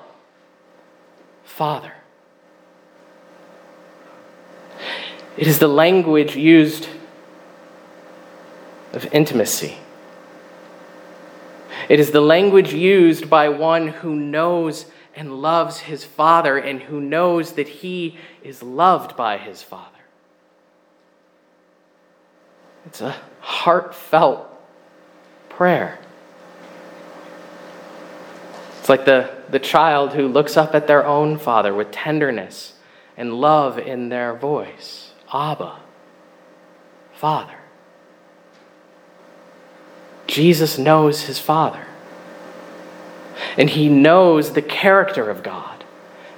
Father. 1.43 1.93
It 5.37 5.45
is 5.45 5.59
the 5.59 5.67
language 5.67 6.35
used 6.35 6.89
of 8.93 9.07
intimacy. 9.13 9.77
It 11.87 11.99
is 11.99 12.09
the 12.09 12.19
language 12.19 12.73
used 12.73 13.29
by 13.29 13.49
one 13.49 13.89
who 13.89 14.15
knows 14.15 14.87
and 15.15 15.39
loves 15.39 15.81
his 15.81 16.03
Father 16.03 16.57
and 16.57 16.81
who 16.81 16.99
knows 16.99 17.53
that 17.53 17.67
he 17.67 18.17
is 18.41 18.63
loved 18.63 19.15
by 19.15 19.37
his 19.37 19.61
Father. 19.61 20.00
It's 22.85 23.01
a 23.01 23.15
heartfelt 23.39 24.47
prayer. 25.49 25.99
It's 28.79 28.89
like 28.89 29.05
the, 29.05 29.29
the 29.49 29.59
child 29.59 30.13
who 30.13 30.27
looks 30.27 30.57
up 30.57 30.73
at 30.73 30.87
their 30.87 31.05
own 31.05 31.37
father 31.37 31.73
with 31.73 31.91
tenderness 31.91 32.73
and 33.15 33.35
love 33.35 33.77
in 33.77 34.09
their 34.09 34.33
voice 34.33 35.11
Abba, 35.33 35.79
Father. 37.13 37.57
Jesus 40.27 40.77
knows 40.77 41.23
his 41.23 41.39
Father. 41.39 41.85
And 43.57 43.69
he 43.69 43.89
knows 43.89 44.53
the 44.53 44.61
character 44.61 45.29
of 45.29 45.43
God 45.43 45.80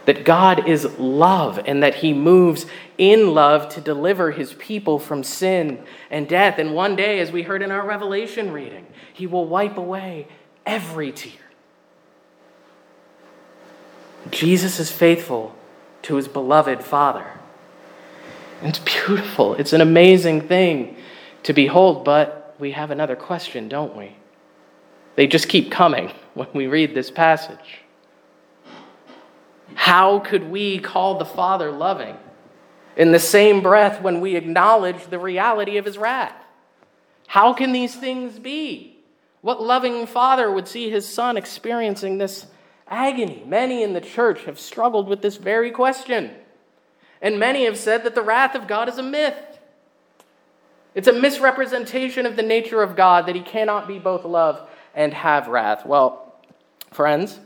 that 0.06 0.26
God 0.26 0.68
is 0.68 0.86
love 1.00 1.60
and 1.66 1.82
that 1.82 1.96
he 1.96 2.14
moves 2.14 2.66
in 2.98 3.34
love 3.34 3.70
to 3.70 3.82
deliver 3.82 4.32
his 4.32 4.54
people 4.54 5.00
from 5.00 5.24
sin 5.24 5.84
and 6.12 6.28
death. 6.28 6.60
And 6.60 6.74
one 6.74 6.96
day, 6.96 7.20
as 7.20 7.32
we 7.32 7.44
heard 7.44 7.62
in 7.62 7.72
our 7.72 7.86
Revelation 7.86 8.52
reading, 8.52 8.86
he 9.14 9.28
will 9.28 9.46
wipe 9.46 9.78
away 9.78 10.28
every 10.66 11.12
tear. 11.12 11.32
Jesus 14.32 14.80
is 14.80 14.92
faithful 14.92 15.56
to 16.04 16.16
his 16.16 16.28
beloved 16.28 16.84
Father. 16.84 17.26
It's 18.62 18.80
beautiful. 18.80 19.56
It's 19.56 19.74
an 19.74 19.82
amazing 19.82 20.48
thing 20.48 20.96
to 21.44 21.54
behold, 21.54 22.06
but 22.06 22.56
we 22.60 22.72
have 22.72 22.92
another 22.92 23.16
question, 23.16 23.68
don't 23.68 23.96
we? 23.96 24.16
They 25.16 25.28
just 25.28 25.50
keep 25.50 25.72
coming 25.72 26.12
when 26.34 26.48
we 26.54 26.68
read 26.68 26.94
this 26.96 27.12
passage. 27.12 27.83
How 29.76 30.20
could 30.20 30.50
we 30.50 30.80
call 30.80 31.18
the 31.18 31.26
Father 31.26 31.72
loving 31.72 32.18
in 32.96 33.12
the 33.12 33.20
same 33.20 33.62
breath 33.62 34.02
when 34.02 34.22
we 34.22 34.36
acknowledge 34.36 35.08
the 35.08 35.20
reality 35.20 35.78
of 35.78 35.86
his 35.86 35.98
wrath. 35.98 36.36
How 37.28 37.54
can 37.54 37.72
these 37.72 37.96
things 37.96 38.40
be? 38.40 39.00
What 39.42 39.62
loving 39.62 40.06
father 40.06 40.52
would 40.52 40.68
see 40.68 40.90
his 40.90 41.08
son 41.08 41.36
experiencing 41.38 42.18
this 42.18 42.46
agony? 42.88 43.44
Many 43.46 43.84
in 43.84 43.94
the 43.94 44.02
church 44.02 44.44
have 44.46 44.60
struggled 44.60 45.08
with 45.08 45.22
this 45.22 45.38
very 45.38 45.72
question. 45.72 46.32
And 47.22 47.40
many 47.40 47.66
have 47.66 47.78
said 47.78 48.04
that 48.04 48.16
the 48.16 48.22
wrath 48.22 48.56
of 48.56 48.68
God 48.68 48.90
is 48.90 48.98
a 48.98 49.04
myth. 49.04 49.36
It's 50.94 51.08
a 51.08 51.14
misrepresentation 51.14 52.26
of 52.26 52.36
the 52.36 52.44
nature 52.44 52.84
of 52.84 52.96
God 52.96 53.26
that 53.26 53.36
he 53.36 53.42
cannot 53.42 53.88
be 53.88 53.98
both 53.98 54.26
love 54.26 54.70
and 54.94 55.14
have 55.14 55.48
wrath. 55.48 55.86
Well, 55.86 56.36
friends, 56.92 57.40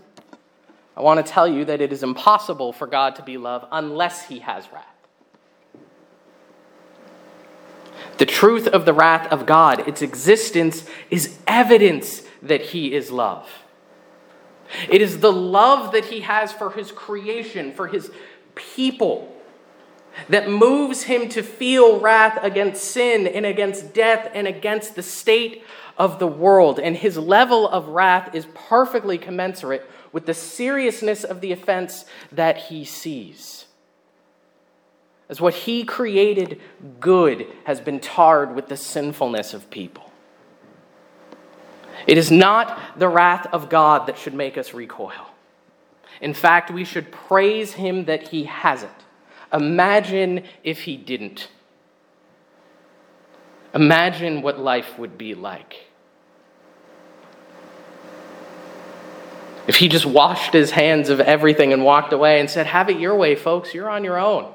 I 0.98 1.02
want 1.02 1.24
to 1.24 1.32
tell 1.32 1.48
you 1.48 1.64
that 1.66 1.80
it 1.80 1.94
is 1.94 2.02
impossible 2.02 2.74
for 2.74 2.88
God 2.88 3.18
to 3.18 3.22
be 3.22 3.38
love 3.38 3.68
unless 3.72 4.26
he 4.26 4.40
has 4.40 4.68
wrath. 4.74 4.86
The 8.18 8.26
truth 8.26 8.66
of 8.66 8.86
the 8.86 8.94
wrath 8.94 9.32
of 9.32 9.46
God, 9.46 9.88
its 9.88 10.02
existence, 10.02 10.90
is 11.12 11.38
evidence 11.46 12.24
that 12.42 12.62
he 12.62 12.96
is 12.96 13.12
love. 13.12 13.48
It 14.90 15.04
is 15.04 15.20
the 15.20 15.32
love 15.32 15.92
that 15.92 16.06
he 16.06 16.22
has 16.22 16.52
for 16.52 16.72
his 16.72 16.92
creation, 16.92 17.74
for 17.74 17.86
his 17.88 18.10
people, 18.56 19.32
that 20.30 20.50
moves 20.50 21.04
him 21.04 21.30
to 21.30 21.44
feel 21.44 22.00
wrath 22.00 22.40
against 22.42 22.84
sin 22.84 23.28
and 23.28 23.46
against 23.46 23.94
death 23.94 24.32
and 24.34 24.48
against 24.48 24.96
the 24.96 25.04
state 25.04 25.64
of 25.96 26.18
the 26.18 26.26
world. 26.26 26.80
And 26.80 26.98
his 26.98 27.20
level 27.20 27.68
of 27.70 27.90
wrath 27.90 28.34
is 28.34 28.48
perfectly 28.56 29.20
commensurate 29.20 29.88
with 30.12 30.26
the 30.26 30.34
seriousness 30.34 31.24
of 31.24 31.42
the 31.42 31.52
offense 31.52 32.06
that 32.32 32.58
he 32.58 32.84
sees. 32.86 33.66
As 35.30 35.42
what 35.42 35.54
he 35.54 35.84
created 35.84 36.62
good 37.00 37.48
has 37.66 37.82
been 37.82 38.00
tarred 38.00 38.56
with 38.56 38.68
the 38.68 38.78
sinfulness 38.78 39.54
of 39.54 39.70
people. 39.70 40.12
It 42.06 42.18
is 42.18 42.32
not 42.32 42.80
the 42.98 43.10
wrath 43.10 43.48
of 43.52 43.70
God 43.70 44.08
that 44.08 44.18
should 44.18 44.34
make 44.34 44.58
us 44.58 44.74
recoil. 44.74 45.28
In 46.22 46.34
fact, 46.34 46.72
we 46.72 46.86
should 46.86 47.12
praise 47.12 47.74
him 47.74 48.06
that 48.06 48.30
he 48.30 48.46
has 48.46 48.84
it. 48.84 48.90
Imagine 49.52 50.44
if 50.64 50.84
he 50.84 50.98
didn't. 50.98 51.50
Imagine 53.74 54.42
what 54.42 54.60
life 54.60 54.98
would 54.98 55.18
be 55.18 55.36
like. 55.36 55.87
If 59.68 59.76
he 59.76 59.90
just 59.90 60.06
washed 60.06 60.54
his 60.54 60.72
hands 60.72 61.10
of 61.10 61.20
everything 61.20 61.74
and 61.74 61.84
walked 61.84 62.14
away 62.14 62.40
and 62.40 62.50
said, 62.50 62.66
Have 62.66 62.90
it 62.90 63.00
your 63.00 63.16
way, 63.16 63.36
folks, 63.36 63.74
you're 63.74 63.90
on 63.90 64.04
your 64.04 64.18
own. 64.18 64.54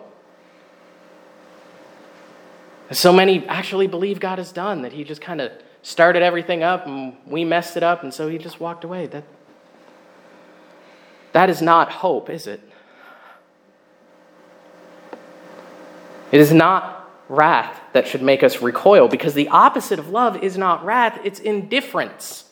so 2.91 3.13
many 3.13 3.47
actually 3.47 3.87
believe 3.87 4.21
God 4.21 4.39
has 4.39 4.53
done 4.53 4.83
that 4.83 4.93
he 4.93 5.03
just 5.05 5.21
kind 5.21 5.41
of 5.41 5.51
started 5.83 6.23
everything 6.23 6.63
up 6.63 6.87
and 6.87 7.17
we 7.27 7.43
messed 7.45 7.77
it 7.77 7.83
up 7.83 8.03
and 8.03 8.13
so 8.13 8.29
he 8.29 8.39
just 8.39 8.59
walked 8.61 8.85
away. 8.85 9.07
That, 9.07 9.25
that 11.33 11.51
is 11.51 11.63
not 11.63 11.91
hope, 11.91 12.29
is 12.29 12.47
it? 12.47 12.61
It 16.31 16.41
is 16.41 16.53
not 16.53 17.11
wrath 17.29 17.81
that 17.93 18.07
should 18.07 18.23
make 18.23 18.43
us 18.43 18.63
recoil 18.63 19.09
because 19.09 19.35
the 19.35 19.49
opposite 19.49 19.99
of 19.99 20.09
love 20.09 20.43
is 20.43 20.57
not 20.57 20.85
wrath, 20.85 21.19
it's 21.25 21.41
indifference. 21.41 22.45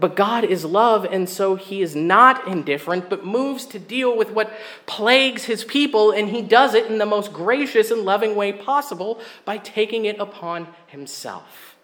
But 0.00 0.16
God 0.16 0.44
is 0.44 0.64
love, 0.64 1.04
and 1.04 1.28
so 1.28 1.54
he 1.54 1.80
is 1.80 1.94
not 1.94 2.48
indifferent, 2.48 3.08
but 3.08 3.24
moves 3.24 3.64
to 3.66 3.78
deal 3.78 4.16
with 4.16 4.30
what 4.30 4.52
plagues 4.86 5.44
his 5.44 5.64
people, 5.64 6.10
and 6.10 6.28
he 6.28 6.42
does 6.42 6.74
it 6.74 6.86
in 6.86 6.98
the 6.98 7.06
most 7.06 7.32
gracious 7.32 7.92
and 7.92 8.02
loving 8.02 8.34
way 8.34 8.52
possible 8.52 9.20
by 9.44 9.58
taking 9.58 10.04
it 10.04 10.18
upon 10.18 10.66
himself. 10.88 11.76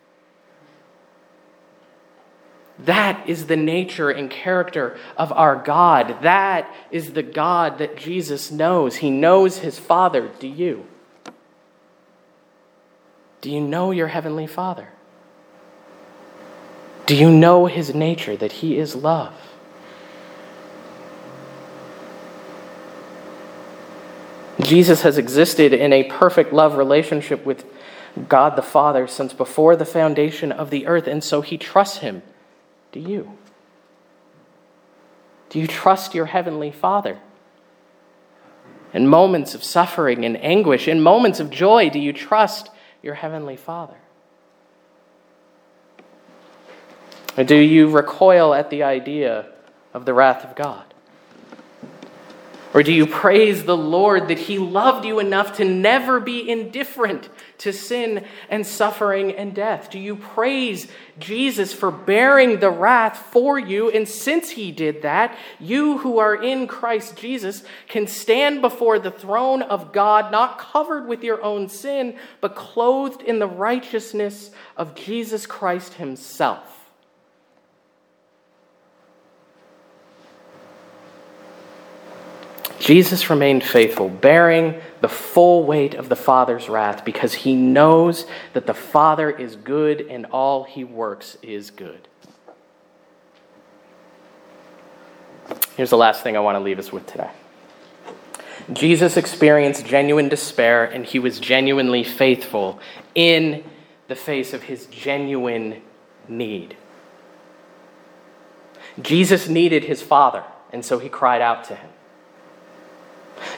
That 2.81 3.29
is 3.29 3.47
the 3.47 3.57
nature 3.57 4.11
and 4.11 4.31
character 4.31 4.99
of 5.17 5.33
our 5.33 5.55
God. 5.55 6.23
That 6.23 6.73
is 6.91 7.13
the 7.13 7.23
God 7.23 7.79
that 7.79 7.97
Jesus 7.97 8.51
knows. 8.51 8.97
He 8.97 9.11
knows 9.11 9.59
his 9.59 9.79
Father. 9.79 10.31
Do 10.39 10.49
you? 10.49 10.87
Do 13.41 13.51
you 13.51 13.61
know 13.61 13.91
your 13.91 14.09
Heavenly 14.09 14.47
Father? 14.47 14.89
Do 17.11 17.17
you 17.17 17.29
know 17.29 17.67
his 17.67 17.93
nature, 17.93 18.37
that 18.37 18.53
he 18.53 18.79
is 18.79 18.95
love? 18.95 19.35
Jesus 24.61 25.03
has 25.03 25.19
existed 25.19 25.73
in 25.73 25.93
a 25.93 26.05
perfect 26.05 26.53
love 26.53 26.77
relationship 26.77 27.45
with 27.45 27.65
God 28.29 28.55
the 28.55 28.63
Father 28.63 29.09
since 29.09 29.33
before 29.33 29.75
the 29.75 29.85
foundation 29.85 30.53
of 30.53 30.71
the 30.71 30.87
earth, 30.87 31.09
and 31.09 31.25
so 31.25 31.41
he 31.41 31.59
trusts 31.59 31.99
him 31.99 32.23
do 32.93 33.01
you? 33.01 33.37
Do 35.49 35.59
you 35.59 35.67
trust 35.67 36.15
your 36.15 36.27
Heavenly 36.27 36.71
Father? 36.71 37.19
In 38.95 39.09
moments 39.09 39.57
of 39.57 39.65
suffering 39.65 40.25
and 40.25 40.37
anguish, 40.45 40.87
in 40.87 41.01
moments 41.01 41.41
of 41.41 41.51
joy, 41.51 41.91
do 41.91 41.99
you 41.99 42.13
trust 42.13 42.71
your 43.03 43.15
Heavenly 43.15 43.57
Father? 43.57 43.97
Or 47.37 47.45
do 47.45 47.57
you 47.57 47.89
recoil 47.89 48.55
at 48.55 48.71
the 48.71 48.83
idea 48.83 49.47
of 49.95 50.05
the 50.05 50.15
wrath 50.15 50.45
of 50.45 50.57
God? 50.57 50.85
Or 52.73 52.85
do 52.85 52.93
you 52.93 53.05
praise 53.05 53.65
the 53.65 53.77
Lord 53.77 54.29
that 54.29 54.39
He 54.39 54.57
loved 54.57 55.05
you 55.05 55.19
enough 55.19 55.57
to 55.57 55.65
never 55.65 56.21
be 56.21 56.49
indifferent 56.49 57.29
to 57.59 57.73
sin 57.73 58.25
and 58.49 58.65
suffering 58.65 59.33
and 59.33 59.53
death? 59.53 59.91
Do 59.91 59.99
you 59.99 60.15
praise 60.15 60.87
Jesus 61.19 61.73
for 61.73 61.91
bearing 61.91 62.61
the 62.61 62.71
wrath 62.71 63.19
for 63.33 63.59
you? 63.59 63.91
And 63.91 64.09
since 64.09 64.51
He 64.51 64.71
did 64.71 65.03
that, 65.03 65.37
you 65.59 65.99
who 65.99 66.21
are 66.21 66.41
in 66.41 66.69
Christ 66.69 67.17
Jesus 67.17 67.65
can 67.89 68.07
stand 68.07 68.61
before 68.61 69.01
the 69.01 69.11
throne 69.11 69.63
of 69.63 69.93
God, 69.93 70.31
not 70.31 70.61
covered 70.61 71.09
with 71.09 71.25
your 71.25 71.43
own 71.43 71.69
sin, 71.69 72.17
but 72.41 72.55
clothed 72.55 73.21
in 73.23 73.41
the 73.41 73.49
righteousness 73.49 74.53
of 74.77 74.95
Jesus 74.95 75.45
Christ 75.45 75.95
Himself. 75.95 76.80
Jesus 82.91 83.31
remained 83.31 83.63
faithful, 83.63 84.09
bearing 84.09 84.75
the 85.01 85.09
full 85.09 85.63
weight 85.63 85.95
of 85.95 86.09
the 86.09 86.17
Father's 86.17 86.69
wrath 86.69 87.05
because 87.05 87.33
he 87.33 87.55
knows 87.55 88.27
that 88.53 88.67
the 88.67 88.75
Father 88.75 89.31
is 89.31 89.55
good 89.55 90.01
and 90.01 90.27
all 90.27 90.65
he 90.65 90.83
works 90.83 91.39
is 91.41 91.71
good. 91.71 92.09
Here's 95.77 95.91
the 95.91 95.97
last 95.97 96.25
thing 96.25 96.37
I 96.37 96.41
want 96.41 96.57
to 96.57 96.61
leave 96.65 96.81
us 96.81 96.91
with 96.91 97.07
today. 97.07 97.31
Jesus 98.73 99.17
experienced 99.17 99.87
genuine 99.87 100.29
despair 100.29 100.83
and 100.85 101.07
he 101.07 101.21
was 101.21 101.39
genuinely 101.39 102.03
faithful 102.03 102.81
in 103.15 103.63
the 104.09 104.17
face 104.17 104.53
of 104.53 104.65
his 104.65 104.87
genuine 104.87 105.81
need. 106.27 106.77
Jesus 109.01 109.49
needed 109.49 109.85
his 109.85 110.03
Father, 110.03 110.43
and 110.73 110.85
so 110.85 110.99
he 110.99 111.09
cried 111.09 111.41
out 111.41 111.63
to 111.67 111.77
him. 111.77 111.91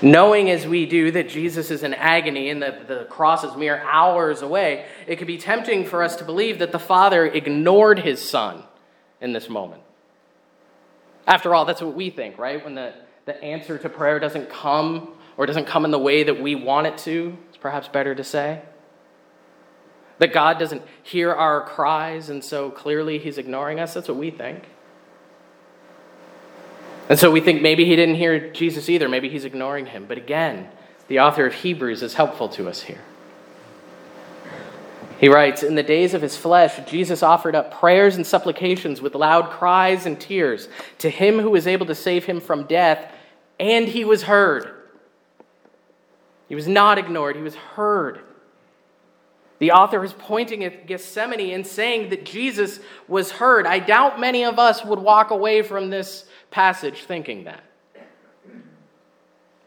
Knowing 0.00 0.50
as 0.50 0.66
we 0.66 0.86
do 0.86 1.10
that 1.10 1.28
Jesus 1.28 1.70
is 1.70 1.82
in 1.82 1.94
agony 1.94 2.50
and 2.50 2.62
that 2.62 2.88
the 2.88 3.04
cross 3.04 3.44
is 3.44 3.56
mere 3.56 3.78
hours 3.78 4.42
away, 4.42 4.86
it 5.06 5.16
could 5.16 5.26
be 5.26 5.38
tempting 5.38 5.84
for 5.84 6.02
us 6.02 6.16
to 6.16 6.24
believe 6.24 6.58
that 6.58 6.72
the 6.72 6.78
Father 6.78 7.26
ignored 7.26 7.98
his 7.98 8.26
Son 8.28 8.62
in 9.20 9.32
this 9.32 9.48
moment. 9.48 9.82
After 11.26 11.54
all, 11.54 11.64
that's 11.64 11.80
what 11.80 11.94
we 11.94 12.10
think, 12.10 12.38
right? 12.38 12.62
When 12.64 12.74
the, 12.74 12.94
the 13.26 13.42
answer 13.42 13.78
to 13.78 13.88
prayer 13.88 14.18
doesn't 14.18 14.50
come 14.50 15.14
or 15.36 15.46
doesn't 15.46 15.66
come 15.66 15.84
in 15.84 15.90
the 15.90 15.98
way 15.98 16.24
that 16.24 16.40
we 16.40 16.54
want 16.54 16.86
it 16.86 16.98
to, 16.98 17.36
it's 17.48 17.56
perhaps 17.56 17.88
better 17.88 18.14
to 18.14 18.24
say. 18.24 18.62
That 20.18 20.32
God 20.32 20.58
doesn't 20.58 20.82
hear 21.02 21.32
our 21.32 21.62
cries 21.62 22.28
and 22.28 22.44
so 22.44 22.70
clearly 22.70 23.18
he's 23.18 23.38
ignoring 23.38 23.80
us. 23.80 23.94
That's 23.94 24.08
what 24.08 24.18
we 24.18 24.30
think. 24.30 24.64
And 27.08 27.18
so 27.18 27.30
we 27.30 27.40
think 27.40 27.62
maybe 27.62 27.84
he 27.84 27.96
didn't 27.96 28.14
hear 28.14 28.50
Jesus 28.52 28.88
either. 28.88 29.08
Maybe 29.08 29.28
he's 29.28 29.44
ignoring 29.44 29.86
him. 29.86 30.06
But 30.06 30.18
again, 30.18 30.68
the 31.08 31.20
author 31.20 31.46
of 31.46 31.54
Hebrews 31.54 32.02
is 32.02 32.14
helpful 32.14 32.48
to 32.50 32.68
us 32.68 32.82
here. 32.82 33.00
He 35.22 35.28
writes 35.28 35.62
In 35.62 35.76
the 35.76 35.82
days 35.82 36.14
of 36.14 36.22
his 36.22 36.36
flesh, 36.36 36.80
Jesus 36.86 37.22
offered 37.22 37.54
up 37.54 37.72
prayers 37.72 38.16
and 38.16 38.26
supplications 38.26 39.00
with 39.00 39.14
loud 39.14 39.50
cries 39.50 40.04
and 40.04 40.20
tears 40.20 40.68
to 40.98 41.10
him 41.10 41.38
who 41.38 41.50
was 41.50 41.66
able 41.66 41.86
to 41.86 41.94
save 41.94 42.24
him 42.24 42.40
from 42.40 42.64
death, 42.64 43.12
and 43.60 43.86
he 43.86 44.04
was 44.04 44.24
heard. 44.24 44.74
He 46.48 46.56
was 46.56 46.66
not 46.66 46.98
ignored, 46.98 47.36
he 47.36 47.42
was 47.42 47.54
heard. 47.54 48.20
The 49.62 49.70
author 49.70 50.02
is 50.02 50.12
pointing 50.12 50.64
at 50.64 50.88
Gethsemane 50.88 51.54
and 51.54 51.64
saying 51.64 52.10
that 52.10 52.24
Jesus 52.24 52.80
was 53.06 53.30
heard. 53.30 53.64
I 53.64 53.78
doubt 53.78 54.18
many 54.18 54.44
of 54.44 54.58
us 54.58 54.84
would 54.84 54.98
walk 54.98 55.30
away 55.30 55.62
from 55.62 55.88
this 55.88 56.24
passage 56.50 57.04
thinking 57.04 57.44
that. 57.44 57.62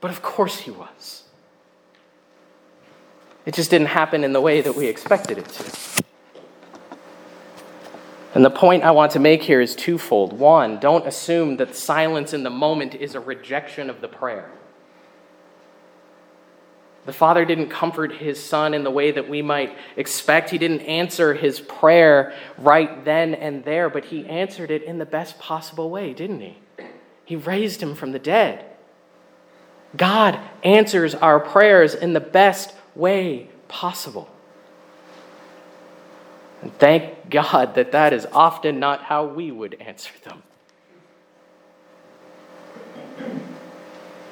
But 0.01 0.11
of 0.11 0.21
course 0.21 0.57
he 0.57 0.69
was. 0.69 1.23
It 3.45 3.53
just 3.53 3.69
didn't 3.69 3.87
happen 3.87 4.25
in 4.25 4.33
the 4.33 4.41
way 4.41 4.59
that 4.59 4.75
we 4.75 4.87
expected 4.87 5.37
it 5.37 5.47
to. 5.47 6.03
And 8.33 8.43
the 8.43 8.49
point 8.49 8.83
I 8.83 8.91
want 8.91 9.13
to 9.13 9.19
make 9.19 9.43
here 9.43 9.61
is 9.61 9.77
twofold. 9.77 10.33
One, 10.33 10.77
don't 10.77 11.07
assume 11.07 11.55
that 11.55 11.73
silence 11.73 12.33
in 12.33 12.43
the 12.43 12.49
moment 12.49 12.95
is 12.95 13.15
a 13.15 13.21
rejection 13.21 13.89
of 13.89 14.01
the 14.01 14.09
prayer. 14.09 14.51
The 17.05 17.13
Father 17.13 17.45
didn't 17.45 17.69
comfort 17.69 18.13
his 18.13 18.43
Son 18.43 18.73
in 18.73 18.83
the 18.83 18.91
way 18.91 19.11
that 19.11 19.29
we 19.29 19.41
might 19.41 19.77
expect. 19.95 20.49
He 20.49 20.57
didn't 20.57 20.81
answer 20.81 21.35
his 21.35 21.59
prayer 21.59 22.33
right 22.57 23.05
then 23.05 23.35
and 23.35 23.63
there, 23.63 23.89
but 23.89 24.05
he 24.05 24.25
answered 24.25 24.71
it 24.71 24.83
in 24.83 24.97
the 24.97 25.05
best 25.05 25.37
possible 25.37 25.89
way, 25.91 26.13
didn't 26.13 26.41
he? 26.41 26.57
He 27.23 27.35
raised 27.35 27.81
him 27.81 27.95
from 27.95 28.11
the 28.11 28.19
dead. 28.19 28.65
God 29.95 30.39
answers 30.63 31.13
our 31.13 31.39
prayers 31.39 31.93
in 31.93 32.13
the 32.13 32.19
best 32.19 32.73
way 32.95 33.49
possible. 33.67 34.29
And 36.61 36.73
thank 36.79 37.29
God 37.29 37.75
that 37.75 37.91
that 37.91 38.13
is 38.13 38.25
often 38.31 38.79
not 38.79 39.03
how 39.03 39.25
we 39.25 39.51
would 39.51 39.75
answer 39.79 40.11
them. 40.23 40.41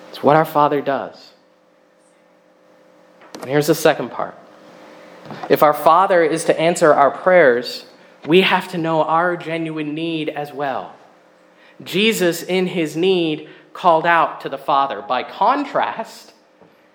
It's 0.10 0.24
what 0.24 0.36
our 0.36 0.46
Father 0.46 0.82
does. 0.82 1.33
And 3.44 3.52
here's 3.52 3.68
the 3.68 3.76
second 3.76 4.10
part 4.10 4.38
if 5.50 5.64
our 5.64 5.74
Father 5.74 6.24
is 6.24 6.46
to 6.46 6.58
answer 6.58 6.94
our 6.94 7.12
prayers, 7.12 7.86
we 8.26 8.42
have 8.42 8.70
to 8.70 8.78
know 8.78 9.04
our 9.04 9.36
genuine 9.36 9.94
need 9.94 10.30
as 10.30 10.54
well. 10.54 10.96
Jesus, 11.84 12.42
in 12.42 12.68
his 12.68 12.96
need, 12.96 13.50
called 13.74 14.06
out 14.06 14.40
to 14.42 14.50
the 14.50 14.58
Father. 14.58 15.02
By 15.02 15.24
contrast, 15.24 16.34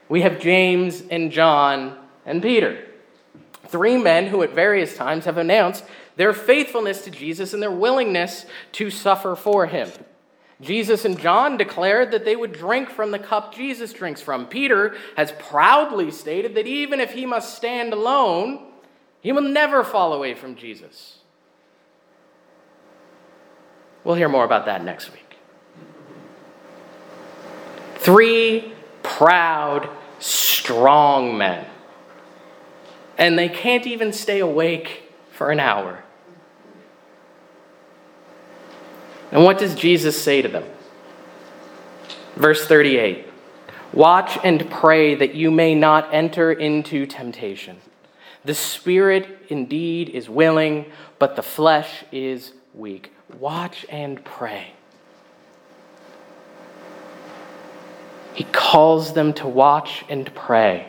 we 0.09 0.23
have 0.23 0.41
James 0.41 1.03
and 1.11 1.31
John 1.31 1.99
and 2.25 2.43
Peter. 2.43 2.83
Three 3.67 3.99
men 3.99 4.29
who 4.29 4.43
at 4.43 4.55
various 4.55 4.97
times 4.97 5.27
have 5.27 5.37
announced 5.37 5.85
their 6.17 6.33
faithfulness 6.33 7.03
to 7.03 7.11
Jesus 7.11 7.53
and 7.53 7.63
their 7.63 7.71
willingness 7.71 8.47
to 8.73 8.91
suffer 8.91 9.37
for 9.37 9.67
him. 9.67 9.91
Jesus 10.61 11.05
and 11.05 11.19
John 11.19 11.57
declared 11.57 12.11
that 12.11 12.25
they 12.25 12.35
would 12.35 12.53
drink 12.53 12.91
from 12.91 13.13
the 13.13 13.19
cup 13.19 13.55
Jesus 13.55 13.93
drinks 13.93 14.21
from. 14.21 14.47
Peter 14.47 14.97
has 15.17 15.33
proudly 15.33 16.11
stated 16.11 16.57
that 16.57 16.67
even 16.67 16.99
if 16.99 17.13
he 17.13 17.27
must 17.27 17.55
stand 17.55 17.93
alone, 17.93 18.67
he 19.21 19.31
will 19.31 19.43
never 19.43 19.85
fall 19.85 20.13
away 20.13 20.35
from 20.35 20.57
Jesus. 20.57 21.19
We'll 24.03 24.17
hear 24.17 24.29
more 24.29 24.45
about 24.45 24.67
that 24.67 24.83
next 24.85 25.13
week. 25.13 25.37
Three 27.97 28.73
proud, 29.03 29.89
strong 30.19 31.37
men. 31.37 31.67
And 33.17 33.39
they 33.39 33.49
can't 33.49 33.87
even 33.87 34.13
stay 34.13 34.41
awake 34.41 35.03
for 35.31 35.51
an 35.51 35.61
hour. 35.61 36.05
And 39.31 39.45
what 39.45 39.59
does 39.59 39.75
Jesus 39.75 40.21
say 40.21 40.43
to 40.43 40.49
them? 40.49 40.65
Verse 42.37 42.67
38 42.67 43.27
Watch 43.93 44.39
and 44.45 44.71
pray 44.71 45.15
that 45.15 45.35
you 45.35 45.51
may 45.51 45.75
not 45.75 46.13
enter 46.13 46.53
into 46.53 47.07
temptation. 47.07 47.79
The 48.45 48.55
spirit 48.55 49.47
indeed 49.49 50.11
is 50.11 50.29
willing, 50.29 50.87
but 51.19 51.37
the 51.37 51.43
flesh 51.43 52.05
is 52.13 52.53
weak. 52.75 53.13
Watch 53.39 53.85
and 53.89 54.25
pray. 54.25 54.73
He 58.35 58.45
calls 58.45 59.15
them 59.15 59.33
to 59.35 59.49
watch 59.49 60.05
and 60.09 60.33
pray. 60.35 60.89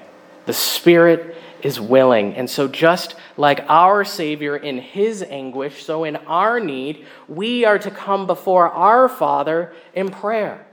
The 0.49 0.53
spirit 0.53 1.35
is 1.61 1.79
willing. 1.79 2.33
And 2.33 2.49
so, 2.49 2.67
just 2.67 3.13
like 3.37 3.63
our 3.69 4.03
Savior 4.03 4.57
in 4.57 4.79
his 4.79 5.21
anguish, 5.21 5.83
so 5.85 6.05
in 6.05 6.15
our 6.15 6.59
need, 6.59 7.05
we 7.27 7.65
are 7.65 7.77
to 7.77 7.91
come 7.91 8.25
before 8.25 8.67
our 8.67 9.07
Father 9.07 9.71
in 9.93 10.09
prayer. 10.09 10.65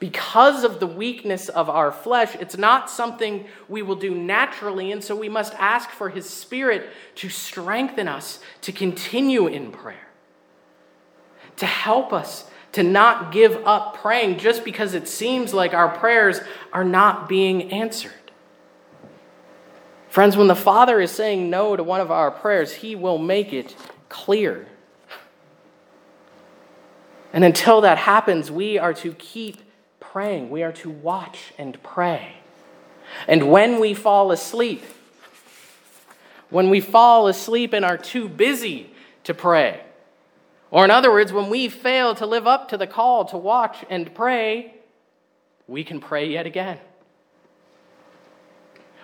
Because 0.00 0.64
of 0.64 0.80
the 0.80 0.86
weakness 0.86 1.50
of 1.50 1.68
our 1.68 1.92
flesh, 1.92 2.34
it's 2.40 2.56
not 2.56 2.88
something 2.88 3.44
we 3.68 3.82
will 3.82 3.94
do 3.94 4.14
naturally, 4.14 4.90
and 4.90 5.04
so 5.04 5.14
we 5.14 5.28
must 5.28 5.52
ask 5.56 5.90
for 5.90 6.08
His 6.08 6.26
Spirit 6.26 6.88
to 7.16 7.28
strengthen 7.28 8.08
us 8.08 8.38
to 8.62 8.72
continue 8.72 9.48
in 9.48 9.70
prayer, 9.70 10.08
to 11.56 11.66
help 11.66 12.14
us 12.14 12.48
to 12.72 12.82
not 12.82 13.34
give 13.34 13.54
up 13.66 13.98
praying 13.98 14.38
just 14.38 14.64
because 14.64 14.94
it 14.94 15.06
seems 15.06 15.52
like 15.52 15.74
our 15.74 15.90
prayers 15.90 16.40
are 16.72 16.84
not 16.84 17.28
being 17.28 17.70
answered. 17.70 18.23
Friends, 20.14 20.36
when 20.36 20.46
the 20.46 20.54
Father 20.54 21.00
is 21.00 21.10
saying 21.10 21.50
no 21.50 21.74
to 21.74 21.82
one 21.82 22.00
of 22.00 22.12
our 22.12 22.30
prayers, 22.30 22.72
He 22.72 22.94
will 22.94 23.18
make 23.18 23.52
it 23.52 23.74
clear. 24.08 24.68
And 27.32 27.42
until 27.42 27.80
that 27.80 27.98
happens, 27.98 28.48
we 28.48 28.78
are 28.78 28.94
to 28.94 29.12
keep 29.14 29.60
praying. 29.98 30.50
We 30.50 30.62
are 30.62 30.70
to 30.70 30.88
watch 30.88 31.52
and 31.58 31.82
pray. 31.82 32.36
And 33.26 33.50
when 33.50 33.80
we 33.80 33.92
fall 33.92 34.30
asleep, 34.30 34.84
when 36.48 36.70
we 36.70 36.80
fall 36.80 37.26
asleep 37.26 37.72
and 37.72 37.84
are 37.84 37.98
too 37.98 38.28
busy 38.28 38.94
to 39.24 39.34
pray, 39.34 39.80
or 40.70 40.84
in 40.84 40.92
other 40.92 41.10
words, 41.10 41.32
when 41.32 41.50
we 41.50 41.68
fail 41.68 42.14
to 42.14 42.24
live 42.24 42.46
up 42.46 42.68
to 42.68 42.76
the 42.76 42.86
call 42.86 43.24
to 43.24 43.36
watch 43.36 43.78
and 43.90 44.14
pray, 44.14 44.76
we 45.66 45.82
can 45.82 45.98
pray 45.98 46.30
yet 46.30 46.46
again. 46.46 46.78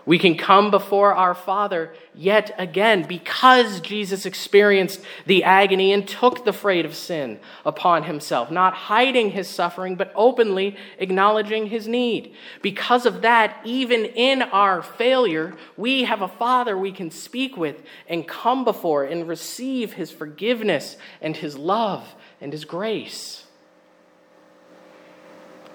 We 0.07 0.19
can 0.19 0.37
come 0.37 0.71
before 0.71 1.15
our 1.15 1.35
Father 1.35 1.93
yet 2.15 2.55
again 2.59 3.07
because 3.07 3.81
Jesus 3.81 4.25
experienced 4.25 5.01
the 5.27 5.45
agony 5.45 5.93
and 5.93 6.09
took 6.09 6.45
the 6.45 6.53
freight 6.53 6.87
of 6.87 6.95
sin 6.95 7.39
upon 7.65 8.05
himself, 8.05 8.51
not 8.51 8.73
hiding 8.73 9.31
his 9.31 9.47
suffering, 9.47 9.97
but 9.97 10.11
openly 10.15 10.77
acknowledging 10.99 11.67
his 11.67 11.87
need. 11.87 12.35
Because 12.63 13.05
of 13.05 13.23
that, 13.23 13.61
even 13.65 14.07
in 14.07 14.43
our 14.43 14.83
failure, 14.83 15.55
we 15.77 16.05
have 16.05 16.23
a 16.23 16.29
Father 16.29 16.77
we 16.79 16.93
can 16.93 17.11
speak 17.11 17.57
with 17.57 17.83
and 18.09 18.27
come 18.27 18.65
before 18.65 19.05
and 19.05 19.29
receive 19.29 19.93
his 19.93 20.11
forgiveness 20.11 20.97
and 21.21 21.37
his 21.37 21.59
love 21.59 22.15
and 22.41 22.53
his 22.53 22.65
grace. 22.65 23.45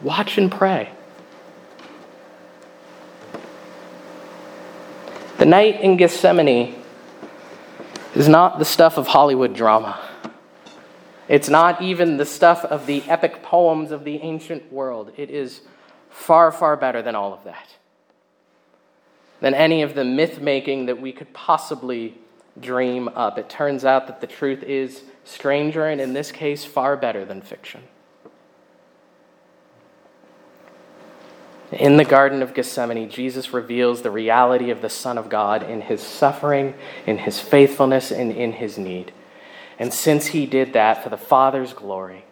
Watch 0.01 0.37
and 0.37 0.51
pray. 0.51 0.91
The 5.37 5.45
night 5.45 5.81
in 5.81 5.97
Gethsemane 5.97 6.75
is 8.15 8.29
not 8.29 8.57
the 8.57 8.65
stuff 8.65 8.97
of 8.97 9.07
Hollywood 9.07 9.53
drama. 9.53 9.99
It's 11.27 11.49
not 11.49 11.81
even 11.81 12.15
the 12.15 12.25
stuff 12.25 12.63
of 12.63 12.85
the 12.85 13.03
epic 13.03 13.43
poems 13.43 13.91
of 13.91 14.05
the 14.05 14.17
ancient 14.17 14.71
world. 14.71 15.11
It 15.17 15.29
is 15.29 15.61
far, 16.09 16.51
far 16.53 16.77
better 16.77 17.01
than 17.01 17.15
all 17.15 17.33
of 17.33 17.43
that. 17.43 17.75
Than 19.41 19.53
any 19.53 19.81
of 19.81 19.93
the 19.93 20.05
myth 20.05 20.39
making 20.39 20.85
that 20.85 21.01
we 21.01 21.11
could 21.11 21.33
possibly 21.33 22.17
dream 22.59 23.09
up. 23.09 23.37
It 23.37 23.49
turns 23.49 23.83
out 23.83 24.07
that 24.07 24.21
the 24.21 24.27
truth 24.27 24.63
is 24.63 25.03
stranger 25.25 25.85
and, 25.85 25.99
in 25.99 26.13
this 26.13 26.31
case, 26.31 26.63
far 26.63 26.95
better 26.95 27.25
than 27.25 27.41
fiction. 27.41 27.81
In 31.71 31.97
the 31.97 32.05
Garden 32.05 32.43
of 32.43 32.53
Gethsemane, 32.53 33.09
Jesus 33.09 33.51
reveals 33.51 34.01
the 34.01 34.11
reality 34.11 34.69
of 34.69 34.81
the 34.81 34.89
Son 34.89 35.17
of 35.17 35.29
God 35.29 35.63
in 35.63 35.81
his 35.81 36.01
suffering, 36.01 36.75
in 37.07 37.17
his 37.17 37.39
faithfulness, 37.39 38.11
and 38.11 38.31
in 38.31 38.53
his 38.53 38.77
need. 38.77 39.11
And 39.79 39.93
since 39.93 40.27
he 40.27 40.45
did 40.45 40.73
that 40.73 41.03
for 41.03 41.09
the 41.09 41.17
Father's 41.17 41.73
glory, 41.73 42.25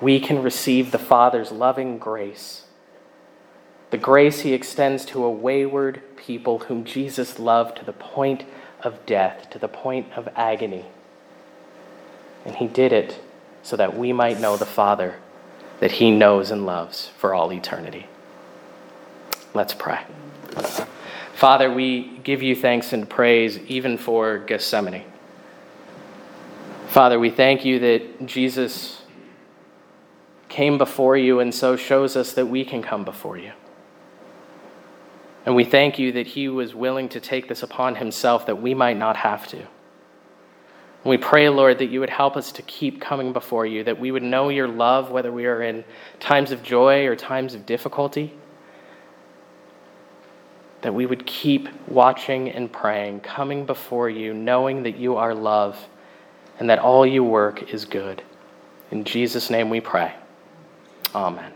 we 0.00 0.18
can 0.18 0.42
receive 0.42 0.90
the 0.90 0.98
Father's 0.98 1.52
loving 1.52 1.98
grace, 1.98 2.64
the 3.90 3.96
grace 3.96 4.40
he 4.40 4.52
extends 4.52 5.04
to 5.06 5.24
a 5.24 5.30
wayward 5.30 6.02
people 6.16 6.60
whom 6.60 6.84
Jesus 6.84 7.38
loved 7.38 7.78
to 7.78 7.84
the 7.84 7.92
point 7.92 8.44
of 8.82 9.06
death, 9.06 9.48
to 9.50 9.58
the 9.58 9.68
point 9.68 10.12
of 10.16 10.28
agony. 10.34 10.84
And 12.44 12.56
he 12.56 12.66
did 12.66 12.92
it 12.92 13.20
so 13.62 13.76
that 13.76 13.96
we 13.96 14.12
might 14.12 14.40
know 14.40 14.56
the 14.56 14.66
Father 14.66 15.14
that 15.84 15.92
he 15.92 16.10
knows 16.10 16.50
and 16.50 16.64
loves 16.64 17.08
for 17.18 17.34
all 17.34 17.52
eternity. 17.52 18.06
Let's 19.52 19.74
pray. 19.74 20.00
Father, 21.34 21.70
we 21.70 22.20
give 22.24 22.42
you 22.42 22.56
thanks 22.56 22.94
and 22.94 23.06
praise 23.06 23.58
even 23.66 23.98
for 23.98 24.38
Gethsemane. 24.38 25.04
Father, 26.88 27.20
we 27.20 27.28
thank 27.28 27.66
you 27.66 27.80
that 27.80 28.24
Jesus 28.24 29.02
came 30.48 30.78
before 30.78 31.18
you 31.18 31.40
and 31.40 31.54
so 31.54 31.76
shows 31.76 32.16
us 32.16 32.32
that 32.32 32.46
we 32.46 32.64
can 32.64 32.82
come 32.82 33.04
before 33.04 33.36
you. 33.36 33.52
And 35.44 35.54
we 35.54 35.64
thank 35.64 35.98
you 35.98 36.12
that 36.12 36.28
he 36.28 36.48
was 36.48 36.74
willing 36.74 37.10
to 37.10 37.20
take 37.20 37.46
this 37.46 37.62
upon 37.62 37.96
himself 37.96 38.46
that 38.46 38.62
we 38.62 38.72
might 38.72 38.96
not 38.96 39.18
have 39.18 39.46
to. 39.48 39.66
We 41.04 41.18
pray, 41.18 41.50
Lord, 41.50 41.78
that 41.78 41.86
you 41.86 42.00
would 42.00 42.10
help 42.10 42.36
us 42.36 42.50
to 42.52 42.62
keep 42.62 43.00
coming 43.00 43.32
before 43.32 43.66
you, 43.66 43.84
that 43.84 44.00
we 44.00 44.10
would 44.10 44.22
know 44.22 44.48
your 44.48 44.68
love, 44.68 45.10
whether 45.10 45.30
we 45.30 45.44
are 45.44 45.62
in 45.62 45.84
times 46.18 46.50
of 46.50 46.62
joy 46.62 47.06
or 47.06 47.14
times 47.14 47.54
of 47.54 47.66
difficulty. 47.66 48.32
That 50.80 50.94
we 50.94 51.04
would 51.04 51.26
keep 51.26 51.68
watching 51.88 52.50
and 52.50 52.72
praying, 52.72 53.20
coming 53.20 53.66
before 53.66 54.08
you, 54.08 54.32
knowing 54.32 54.82
that 54.84 54.96
you 54.96 55.16
are 55.16 55.34
love 55.34 55.88
and 56.58 56.70
that 56.70 56.78
all 56.78 57.06
you 57.06 57.22
work 57.22 57.72
is 57.72 57.84
good. 57.84 58.22
In 58.90 59.04
Jesus' 59.04 59.50
name 59.50 59.70
we 59.70 59.80
pray. 59.80 60.14
Amen. 61.14 61.52